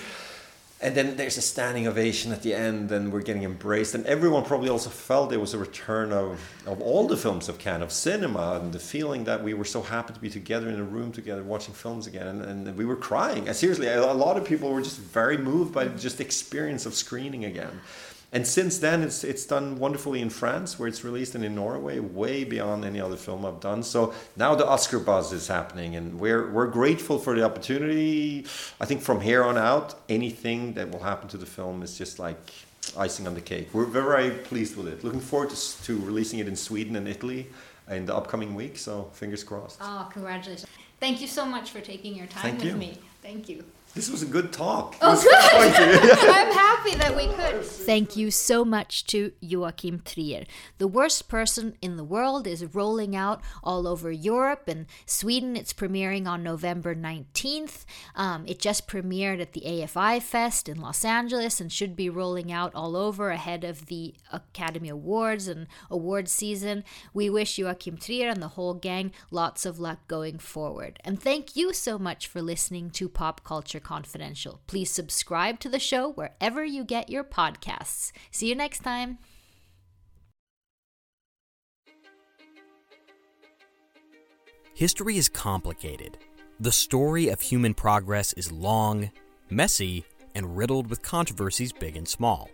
And 0.80 0.94
then 0.94 1.18
there's 1.18 1.38
a 1.38 1.42
standing 1.42 1.88
ovation 1.88 2.32
at 2.32 2.44
the 2.44 2.54
end, 2.54 2.92
and 2.92 3.12
we're 3.12 3.24
getting 3.24 3.42
embraced. 3.42 3.96
And 3.96 4.06
everyone 4.06 4.44
probably 4.46 4.70
also 4.70 4.92
felt 4.92 5.34
it 5.34 5.42
was 5.42 5.56
a 5.56 5.58
return 5.58 6.14
of, 6.14 6.40
of 6.68 6.80
all 6.82 7.08
the 7.08 7.18
films 7.18 7.50
of 7.50 7.58
Cannes, 7.58 7.82
of 7.82 7.92
cinema, 7.92 8.60
and 8.62 8.72
the 8.72 8.78
feeling 8.78 9.24
that 9.24 9.44
we 9.44 9.56
were 9.56 9.66
so 9.66 9.82
happy 9.82 10.14
to 10.14 10.20
be 10.20 10.30
together 10.30 10.70
in 10.70 10.80
a 10.80 10.84
room 10.84 11.12
together 11.12 11.42
watching 11.42 11.74
films 11.74 12.06
again. 12.06 12.28
And, 12.28 12.68
and 12.68 12.78
we 12.78 12.86
were 12.86 12.96
crying. 12.96 13.52
Seriously, 13.54 13.88
a, 13.88 14.00
a 14.00 14.14
lot 14.14 14.38
of 14.38 14.46
people 14.46 14.72
were 14.72 14.84
just 14.84 15.00
very 15.00 15.36
moved 15.36 15.74
by 15.74 15.88
just 15.88 16.20
the 16.20 16.24
experience 16.24 16.86
of 16.86 16.94
screening 16.94 17.46
again. 17.46 17.82
And 18.34 18.46
since 18.46 18.80
then, 18.80 19.04
it's 19.04 19.24
it's 19.24 19.46
done 19.46 19.78
wonderfully 19.80 20.22
in 20.22 20.30
France, 20.30 20.78
where 20.78 20.90
it's 20.90 21.04
released, 21.04 21.34
and 21.36 21.46
in 21.46 21.56
Norway, 21.56 22.00
way 22.00 22.44
beyond 22.44 22.84
any 22.84 23.00
other 23.00 23.16
film 23.16 23.46
I've 23.46 23.62
done. 23.62 23.84
So 23.84 24.14
now 24.36 24.54
the 24.54 24.68
Oscar 24.68 25.00
buzz 25.00 25.32
is 25.32 25.48
happening, 25.48 25.96
and 25.96 26.20
we're 26.20 26.52
we're 26.52 26.68
grateful 26.68 27.20
for 27.20 27.36
the 27.36 27.44
opportunity. 27.44 28.46
I 28.82 28.86
think 28.86 29.02
from 29.02 29.22
here 29.22 29.44
on 29.44 29.58
out, 29.58 29.96
anything 30.10 30.74
that 30.74 30.92
will 30.92 31.04
happen 31.04 31.30
to 31.30 31.38
the 31.38 31.46
film 31.46 31.82
is 31.84 31.98
just 31.98 32.20
like 32.20 32.38
icing 32.98 33.28
on 33.28 33.34
the 33.34 33.42
cake. 33.42 33.70
We're 33.72 33.86
very 33.86 34.32
pleased 34.32 34.76
with 34.76 34.90
it. 34.90 35.06
Looking 35.06 35.22
forward 35.22 35.52
to, 35.52 35.84
to 35.84 35.98
releasing 36.00 36.40
it 36.40 36.50
in 36.50 36.56
Sweden 36.58 36.98
and 36.98 37.08
Italy 37.08 37.48
in 37.90 38.06
the 38.06 38.16
upcoming 38.16 38.56
week. 38.56 38.78
So 38.78 39.10
fingers 39.14 39.44
crossed. 39.44 39.78
Oh, 39.82 40.10
congratulations! 40.12 40.68
Thank 41.00 41.22
you 41.22 41.28
so 41.28 41.46
much 41.46 41.72
for 41.72 41.80
taking 41.80 42.14
your 42.14 42.28
time 42.28 42.42
Thank 42.42 42.58
with 42.60 42.68
you. 42.68 42.76
me. 42.76 43.00
Thank 43.22 43.48
you. 43.48 43.64
This 43.98 44.12
was 44.12 44.22
a 44.22 44.28
good 44.28 44.54
talk. 44.54 44.96
Oh, 45.02 45.20
good. 45.20 46.20
I'm 46.30 46.54
happy 46.54 46.94
that 46.98 47.16
we 47.16 47.26
could. 47.34 47.66
Thank 47.66 48.16
you 48.16 48.30
so 48.30 48.64
much 48.64 49.08
to 49.08 49.32
Joachim 49.40 50.04
Trier. 50.06 50.44
The 50.78 50.88
Worst 50.88 51.28
Person 51.28 51.76
in 51.82 51.98
the 51.98 52.04
World 52.04 52.46
is 52.46 52.64
rolling 52.76 53.16
out 53.16 53.42
all 53.64 53.88
over 53.88 54.12
Europe 54.12 54.68
and 54.68 54.86
Sweden. 55.08 55.56
It's 55.56 55.74
premiering 55.74 56.28
on 56.28 56.44
November 56.44 56.94
19th. 56.94 57.86
Um, 58.14 58.46
it 58.48 58.60
just 58.60 58.88
premiered 58.88 59.42
at 59.42 59.54
the 59.54 59.62
AFI 59.62 60.22
Fest 60.22 60.70
in 60.70 60.80
Los 60.80 61.04
Angeles 61.04 61.60
and 61.60 61.72
should 61.72 61.96
be 61.96 62.08
rolling 62.08 62.52
out 62.52 62.76
all 62.76 62.96
over 62.96 63.32
ahead 63.32 63.64
of 63.64 63.88
the 63.88 64.14
Academy 64.32 64.90
Awards 64.90 65.48
and 65.48 65.66
award 65.90 66.30
season. 66.30 66.84
We 67.16 67.32
wish 67.32 67.58
Joachim 67.58 67.98
Trier 67.98 68.30
and 68.30 68.44
the 68.44 68.50
whole 68.50 68.76
gang 68.76 69.12
lots 69.32 69.66
of 69.66 69.80
luck 69.80 70.08
going 70.08 70.38
forward. 70.38 71.00
And 71.04 71.20
thank 71.20 71.56
you 71.56 71.74
so 71.74 71.98
much 71.98 72.28
for 72.28 72.44
listening 72.44 72.92
to 72.92 73.10
Pop 73.10 73.44
Culture 73.44 73.80
Confidential. 73.88 74.60
Please 74.68 74.92
subscribe 74.92 75.62
to 75.62 75.70
the 75.70 75.80
show 75.80 76.12
wherever 76.12 76.66
you 76.66 76.84
get 76.84 77.10
your 77.10 77.24
podcasts. 77.24 78.12
See 78.32 78.50
you 78.50 78.56
next 78.56 78.80
time. 78.80 79.18
History 84.74 85.16
is 85.16 85.30
complicated. 85.30 86.18
The 86.60 86.74
story 86.74 87.30
of 87.30 87.40
human 87.40 87.74
progress 87.74 88.34
is 88.34 88.52
long, 88.52 89.10
messy, 89.50 90.04
and 90.36 90.58
riddled 90.58 90.90
with 90.90 91.02
controversies 91.02 91.72
big 91.72 91.96
and 91.96 92.06
small. 92.06 92.50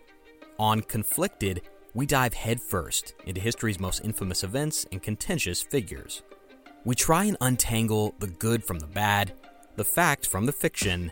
On 0.59 0.81
Conflicted, 0.81 1.63
we 1.95 2.05
dive 2.05 2.35
headfirst 2.35 3.15
into 3.25 3.41
history's 3.41 3.79
most 3.79 4.05
infamous 4.05 4.43
events 4.43 4.85
and 4.91 5.01
contentious 5.01 5.63
figures. 5.63 6.21
We 6.85 6.93
try 6.93 7.23
and 7.23 7.37
untangle 7.41 8.13
the 8.19 8.27
good 8.27 8.63
from 8.63 8.77
the 8.77 8.85
bad, 8.85 9.33
the 9.75 9.83
fact 9.83 10.27
from 10.27 10.45
the 10.45 10.51
fiction, 10.51 11.11